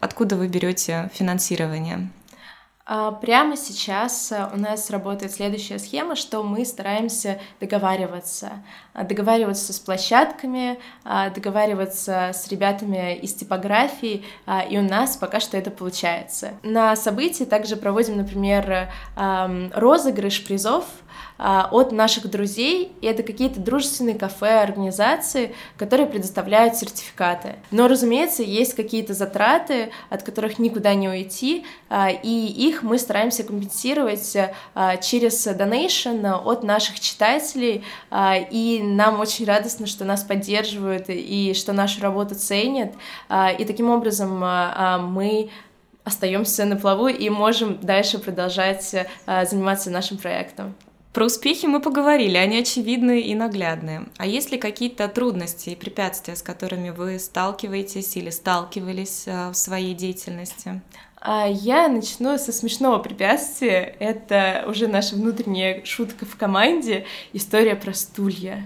Откуда 0.00 0.36
вы 0.36 0.48
берете 0.48 1.10
финансирование? 1.14 2.10
А, 2.84 3.12
прямо 3.12 3.56
сейчас 3.56 4.32
э, 4.32 4.48
у 4.52 4.56
нас 4.56 4.90
работает 4.90 5.32
следующая 5.32 5.78
схема, 5.78 6.16
что 6.16 6.42
мы 6.42 6.64
стараемся 6.64 7.38
договариваться. 7.60 8.64
А, 8.92 9.04
договариваться 9.04 9.72
с 9.72 9.78
площадками, 9.78 10.80
а, 11.04 11.30
договариваться 11.30 12.32
с 12.34 12.48
ребятами 12.48 13.16
из 13.16 13.34
типографии, 13.34 14.24
и 14.68 14.78
у 14.78 14.82
нас 14.82 15.16
пока 15.16 15.38
что 15.40 15.56
это 15.56 15.70
получается. 15.70 16.54
На 16.62 16.96
событии 16.96 17.44
также 17.44 17.76
проводим, 17.76 18.16
например, 18.16 18.88
розыгрыш 19.16 20.44
призов 20.44 20.84
от 21.38 21.92
наших 21.92 22.30
друзей, 22.30 22.92
и 23.00 23.06
это 23.06 23.22
какие-то 23.22 23.58
дружественные 23.58 24.14
кафе, 24.14 24.60
организации, 24.62 25.54
которые 25.76 26.06
предоставляют 26.06 26.76
сертификаты. 26.76 27.56
Но, 27.70 27.88
разумеется, 27.88 28.42
есть 28.42 28.74
какие-то 28.74 29.14
затраты, 29.14 29.90
от 30.08 30.22
которых 30.22 30.58
никуда 30.58 30.94
не 30.94 31.08
уйти, 31.08 31.64
а, 31.88 32.10
и 32.10 32.46
их 32.46 32.82
мы 32.82 32.98
стараемся 32.98 33.42
компенсировать 33.42 34.36
а, 34.74 34.96
через 34.98 35.44
донейшн 35.44 36.24
от 36.26 36.62
наших 36.62 37.00
читателей, 37.00 37.84
и 38.12 38.80
нам 38.82 39.20
очень 39.20 39.46
радостно, 39.46 39.86
что 39.86 40.04
нас 40.04 40.22
поддерживают 40.22 41.06
и 41.08 41.54
что 41.54 41.72
нашу 41.72 42.00
работу 42.00 42.34
ценят, 42.34 42.92
и 43.58 43.64
таким 43.64 43.90
образом 43.90 44.38
мы 45.10 45.50
остаемся 46.04 46.64
на 46.64 46.76
плаву 46.76 47.08
и 47.08 47.28
можем 47.30 47.78
дальше 47.80 48.18
продолжать 48.18 48.94
заниматься 49.26 49.90
нашим 49.90 50.18
проектом. 50.18 50.74
Про 51.12 51.26
успехи 51.26 51.66
мы 51.66 51.80
поговорили, 51.80 52.38
они 52.38 52.58
очевидные 52.58 53.20
и 53.20 53.34
наглядные. 53.34 54.06
А 54.16 54.26
есть 54.26 54.50
ли 54.50 54.56
какие-то 54.56 55.08
трудности 55.08 55.70
и 55.70 55.76
препятствия, 55.76 56.36
с 56.36 56.42
которыми 56.42 56.88
вы 56.88 57.18
сталкиваетесь 57.18 58.16
или 58.16 58.30
сталкивались 58.30 59.24
э, 59.26 59.50
в 59.50 59.54
своей 59.54 59.92
деятельности? 59.92 60.80
А 61.20 61.46
я 61.46 61.88
начну 61.88 62.38
со 62.38 62.50
смешного 62.50 62.98
препятствия. 62.98 63.94
Это 64.00 64.64
уже 64.66 64.88
наша 64.88 65.14
внутренняя 65.14 65.84
шутка 65.84 66.24
в 66.24 66.36
команде. 66.36 67.04
История 67.34 67.76
про 67.76 67.92
стулья. 67.92 68.64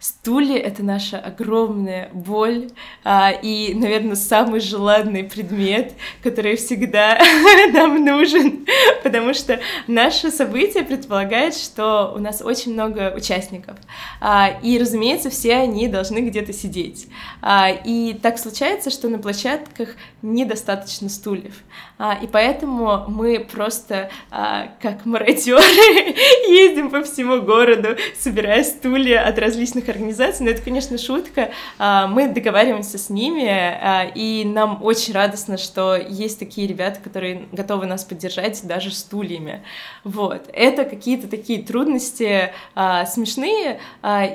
Стулья— 0.00 0.58
это 0.58 0.84
наша 0.84 1.18
огромная 1.18 2.08
боль 2.12 2.70
а, 3.02 3.32
и, 3.32 3.74
наверное, 3.74 4.14
самый 4.14 4.60
желанный 4.60 5.24
предмет, 5.24 5.94
который 6.22 6.54
всегда 6.54 7.18
нам 7.72 8.04
нужен, 8.04 8.64
потому 9.02 9.34
что 9.34 9.58
наше 9.88 10.30
событие 10.30 10.84
предполагает, 10.84 11.56
что 11.56 12.12
у 12.14 12.20
нас 12.20 12.42
очень 12.42 12.74
много 12.74 13.12
участников, 13.16 13.76
а, 14.20 14.56
и, 14.62 14.78
разумеется, 14.78 15.30
все 15.30 15.54
они 15.54 15.88
должны 15.88 16.20
где-то 16.20 16.52
сидеть. 16.52 17.08
А, 17.42 17.68
и 17.70 18.14
так 18.14 18.38
случается, 18.38 18.90
что 18.90 19.08
на 19.08 19.18
площадках 19.18 19.96
недостаточно 20.22 21.08
стульев, 21.08 21.54
а, 21.98 22.16
и 22.22 22.28
поэтому 22.28 23.06
мы 23.08 23.40
просто, 23.40 24.10
а, 24.30 24.68
как 24.80 25.04
мародеры, 25.06 25.58
ездим 26.48 26.88
по 26.88 27.02
всему 27.02 27.42
городу, 27.42 27.96
собирая 28.16 28.62
стулья 28.62 29.26
от 29.26 29.36
различных 29.40 29.87
организаций, 29.90 30.44
но 30.44 30.50
это, 30.50 30.62
конечно, 30.62 30.98
шутка. 30.98 31.50
А, 31.78 32.06
мы 32.06 32.28
договариваемся 32.28 32.98
с 32.98 33.10
ними, 33.10 33.48
а, 33.48 34.10
и 34.14 34.44
нам 34.44 34.82
очень 34.82 35.14
радостно, 35.14 35.58
что 35.58 35.96
есть 35.96 36.38
такие 36.38 36.66
ребята, 36.66 37.00
которые 37.00 37.46
готовы 37.52 37.86
нас 37.86 38.04
поддержать 38.04 38.66
даже 38.66 38.90
стульями. 38.90 39.62
Вот. 40.04 40.48
Это 40.52 40.84
какие-то 40.84 41.28
такие 41.28 41.62
трудности 41.62 42.52
а, 42.74 43.06
смешные, 43.06 43.80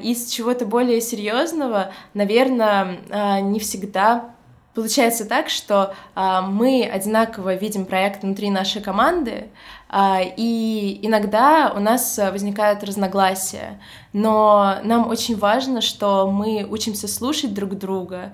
из 0.03 0.29
чего-то 0.29 0.65
более 0.65 1.01
серьезного, 1.01 1.91
наверное, 2.13 2.97
не 3.41 3.59
всегда 3.59 4.33
Получается 4.73 5.25
так, 5.25 5.49
что 5.49 5.93
а, 6.15 6.41
мы 6.41 6.83
одинаково 6.91 7.53
видим 7.53 7.85
проект 7.85 8.23
внутри 8.23 8.49
нашей 8.49 8.81
команды, 8.81 9.49
и 9.95 10.99
иногда 11.03 11.71
у 11.75 11.79
нас 11.79 12.17
возникают 12.17 12.83
разногласия, 12.83 13.79
но 14.11 14.77
нам 14.83 15.07
очень 15.07 15.37
важно, 15.37 15.81
что 15.81 16.29
мы 16.29 16.65
учимся 16.69 17.07
слушать 17.07 17.53
друг 17.53 17.77
друга, 17.77 18.33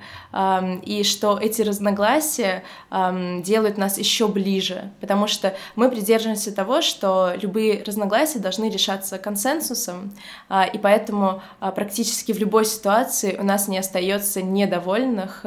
и 0.83 1.03
что 1.03 1.37
эти 1.37 1.61
разногласия 1.61 2.63
делают 2.91 3.77
нас 3.77 3.97
еще 3.97 4.27
ближе, 4.27 4.91
потому 5.01 5.27
что 5.27 5.55
мы 5.75 5.89
придерживаемся 5.89 6.53
того, 6.53 6.81
что 6.81 7.33
любые 7.41 7.83
разногласия 7.83 8.39
должны 8.39 8.69
решаться 8.69 9.17
консенсусом, 9.17 10.13
а, 10.47 10.65
и 10.65 10.77
поэтому 10.77 11.41
а, 11.59 11.71
практически 11.71 12.31
в 12.31 12.39
любой 12.39 12.65
ситуации 12.65 13.35
у 13.37 13.43
нас 13.43 13.67
не 13.67 13.77
остается 13.77 14.41
недовольных 14.41 15.45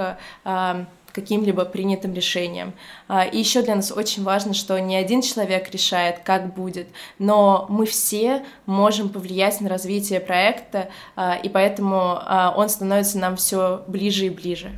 каким-либо 1.13 1.65
принятым 1.65 2.15
решением. 2.15 2.75
А, 3.09 3.25
и 3.25 3.39
еще 3.39 3.63
для 3.63 3.77
нас 3.77 3.93
очень 3.93 4.23
важно, 4.25 4.55
что 4.55 4.79
не 4.81 4.97
один 4.97 5.23
человек 5.23 5.71
решает, 5.71 6.21
как 6.21 6.55
будет, 6.55 6.89
но 7.19 7.67
мы 7.69 7.87
все 7.87 8.45
можем 8.67 9.09
повлиять 9.09 9.61
на 9.61 9.69
развитие 9.69 10.21
проекта, 10.21 10.91
а, 11.17 11.37
и 11.37 11.49
поэтому 11.49 12.19
а, 12.21 12.55
он 12.57 12.69
становится 12.69 13.19
нам 13.19 13.37
все 13.37 13.85
ближе 13.87 14.27
и 14.27 14.31
ближе. 14.31 14.73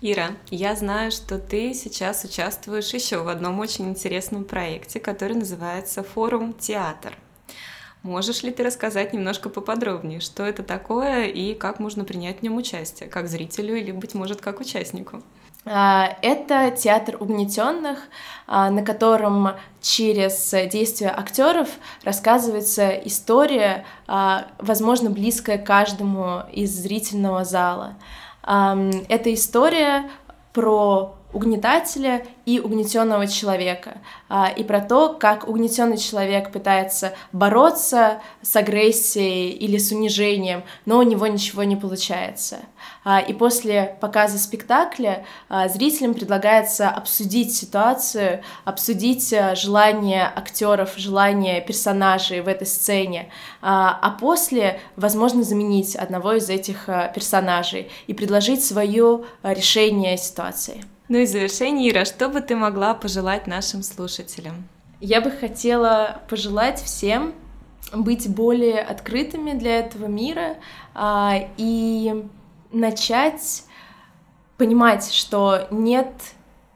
Ира, 0.00 0.28
я 0.50 0.76
знаю, 0.76 1.10
что 1.10 1.40
ты 1.40 1.74
сейчас 1.74 2.24
участвуешь 2.24 2.94
еще 2.94 3.18
в 3.18 3.28
одном 3.28 3.58
очень 3.58 3.88
интересном 3.88 4.44
проекте, 4.44 5.00
который 5.00 5.34
называется 5.34 6.04
«Форум 6.04 6.54
Театр». 6.54 7.18
Можешь 8.02 8.42
ли 8.42 8.50
ты 8.50 8.62
рассказать 8.62 9.12
немножко 9.12 9.48
поподробнее, 9.48 10.20
что 10.20 10.44
это 10.44 10.62
такое 10.62 11.24
и 11.24 11.54
как 11.54 11.80
можно 11.80 12.04
принять 12.04 12.38
в 12.38 12.42
нем 12.42 12.56
участие, 12.56 13.08
как 13.08 13.28
зрителю 13.28 13.76
или, 13.76 13.90
быть 13.90 14.14
может, 14.14 14.40
как 14.40 14.60
участнику? 14.60 15.22
А, 15.64 16.16
это 16.22 16.70
театр 16.70 17.16
угнетенных, 17.20 17.98
а, 18.46 18.70
на 18.70 18.82
котором 18.82 19.50
через 19.82 20.50
действия 20.70 21.12
актеров 21.14 21.68
рассказывается 22.04 22.90
история, 22.90 23.84
а, 24.06 24.46
возможно, 24.58 25.10
близкая 25.10 25.58
каждому 25.58 26.42
из 26.52 26.70
зрительного 26.70 27.44
зала. 27.44 27.94
Эта 28.42 29.34
история 29.34 30.10
про 30.54 31.17
угнетателя 31.32 32.24
и 32.46 32.58
угнетенного 32.58 33.26
человека, 33.26 33.98
а, 34.30 34.48
и 34.48 34.64
про 34.64 34.80
то, 34.80 35.12
как 35.12 35.46
угнетенный 35.46 35.98
человек 35.98 36.50
пытается 36.50 37.12
бороться 37.32 38.22
с 38.40 38.56
агрессией 38.56 39.50
или 39.50 39.76
с 39.76 39.92
унижением, 39.92 40.64
но 40.86 40.98
у 40.98 41.02
него 41.02 41.26
ничего 41.26 41.64
не 41.64 41.76
получается. 41.76 42.60
А, 43.04 43.20
и 43.20 43.34
после 43.34 43.98
показа 44.00 44.38
спектакля 44.38 45.26
а, 45.50 45.68
зрителям 45.68 46.14
предлагается 46.14 46.88
обсудить 46.88 47.54
ситуацию, 47.54 48.42
обсудить 48.64 49.34
желания 49.54 50.32
актеров, 50.34 50.94
желания 50.96 51.60
персонажей 51.60 52.40
в 52.40 52.48
этой 52.48 52.66
сцене, 52.66 53.30
а 53.60 54.16
после, 54.18 54.80
возможно, 54.96 55.42
заменить 55.42 55.94
одного 55.94 56.34
из 56.34 56.48
этих 56.48 56.86
персонажей 57.14 57.90
и 58.06 58.14
предложить 58.14 58.64
свое 58.64 59.24
решение 59.42 60.16
ситуации. 60.16 60.84
Ну 61.08 61.18
и 61.18 61.24
в 61.24 61.28
завершение, 61.28 61.90
Ира, 61.90 62.04
что 62.04 62.28
бы 62.28 62.40
ты 62.40 62.54
могла 62.54 62.94
пожелать 62.94 63.46
нашим 63.46 63.82
слушателям? 63.82 64.68
Я 65.00 65.20
бы 65.20 65.30
хотела 65.30 66.20
пожелать 66.28 66.82
всем 66.82 67.32
быть 67.92 68.28
более 68.28 68.80
открытыми 68.82 69.52
для 69.52 69.78
этого 69.78 70.06
мира 70.06 70.56
а, 70.94 71.48
и 71.56 72.24
начать 72.72 73.64
понимать, 74.58 75.10
что 75.10 75.66
нет 75.70 76.12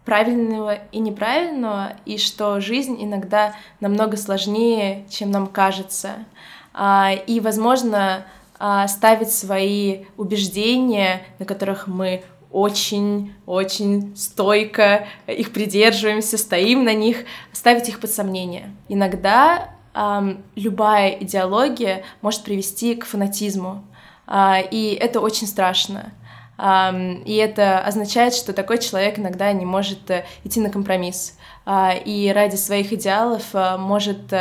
правильного 0.04 0.76
и 0.92 0.98
неправильного, 0.98 1.92
и 2.06 2.16
что 2.16 2.60
жизнь 2.60 2.96
иногда 3.04 3.54
намного 3.80 4.16
сложнее, 4.16 5.06
чем 5.10 5.30
нам 5.30 5.46
кажется. 5.46 6.24
А, 6.72 7.12
и, 7.12 7.40
возможно, 7.40 8.24
а, 8.58 8.88
ставить 8.88 9.32
свои 9.32 10.04
убеждения, 10.16 11.22
на 11.38 11.44
которых 11.44 11.86
мы 11.86 12.22
очень-очень 12.52 14.14
стойко 14.16 15.06
их 15.26 15.52
придерживаемся, 15.52 16.38
стоим 16.38 16.84
на 16.84 16.94
них, 16.94 17.24
ставить 17.52 17.88
их 17.88 18.00
под 18.00 18.10
сомнение. 18.10 18.74
Иногда 18.88 19.70
эм, 19.94 20.42
любая 20.54 21.10
идеология 21.10 22.04
может 22.20 22.42
привести 22.42 22.94
к 22.94 23.06
фанатизму, 23.06 23.84
э, 24.26 24.68
и 24.70 24.96
это 25.00 25.20
очень 25.20 25.46
страшно. 25.46 26.12
Um, 26.58 27.24
и 27.24 27.34
это 27.36 27.80
означает, 27.80 28.34
что 28.34 28.52
такой 28.52 28.78
человек 28.78 29.18
иногда 29.18 29.52
не 29.52 29.64
может 29.64 30.08
uh, 30.10 30.22
идти 30.44 30.60
на 30.60 30.70
компромисс 30.70 31.36
uh, 31.66 32.00
и 32.04 32.30
ради 32.30 32.54
своих 32.54 32.92
идеалов 32.92 33.42
uh, 33.54 33.78
может 33.78 34.32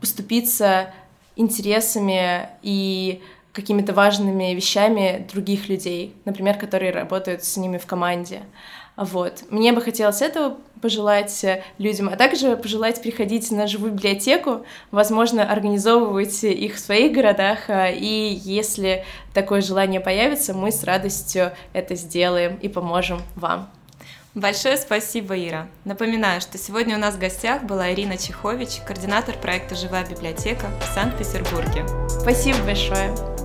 поступиться 0.00 0.94
интересами 1.36 2.48
и 2.62 3.22
какими-то 3.58 3.92
важными 3.92 4.54
вещами 4.54 5.26
других 5.32 5.68
людей, 5.68 6.14
например, 6.24 6.56
которые 6.56 6.92
работают 6.92 7.42
с 7.42 7.56
ними 7.56 7.76
в 7.76 7.86
команде. 7.86 8.42
Вот. 8.96 9.44
Мне 9.50 9.72
бы 9.72 9.80
хотелось 9.80 10.22
этого 10.22 10.56
пожелать 10.80 11.44
э, 11.44 11.62
людям, 11.78 12.08
а 12.08 12.16
также 12.16 12.56
пожелать 12.56 13.02
приходить 13.02 13.50
на 13.50 13.66
живую 13.66 13.92
библиотеку, 13.92 14.64
возможно, 14.90 15.50
организовывать 15.50 16.42
их 16.44 16.76
в 16.76 16.78
своих 16.78 17.12
городах, 17.12 17.68
э, 17.68 17.96
и 17.96 18.40
если 18.44 19.04
такое 19.34 19.60
желание 19.60 20.00
появится, 20.00 20.54
мы 20.54 20.72
с 20.72 20.82
радостью 20.84 21.52
это 21.72 21.94
сделаем 21.94 22.56
и 22.56 22.68
поможем 22.68 23.20
вам. 23.36 23.68
Большое 24.34 24.76
спасибо, 24.76 25.36
Ира. 25.36 25.66
Напоминаю, 25.84 26.40
что 26.40 26.58
сегодня 26.58 26.96
у 26.96 27.00
нас 27.00 27.14
в 27.14 27.18
гостях 27.18 27.64
была 27.64 27.92
Ирина 27.92 28.16
Чехович, 28.16 28.80
координатор 28.86 29.36
проекта 29.36 29.74
«Живая 29.74 30.06
библиотека» 30.06 30.66
в 30.80 30.94
Санкт-Петербурге. 30.94 31.86
Спасибо 32.08 32.58
большое. 32.64 33.37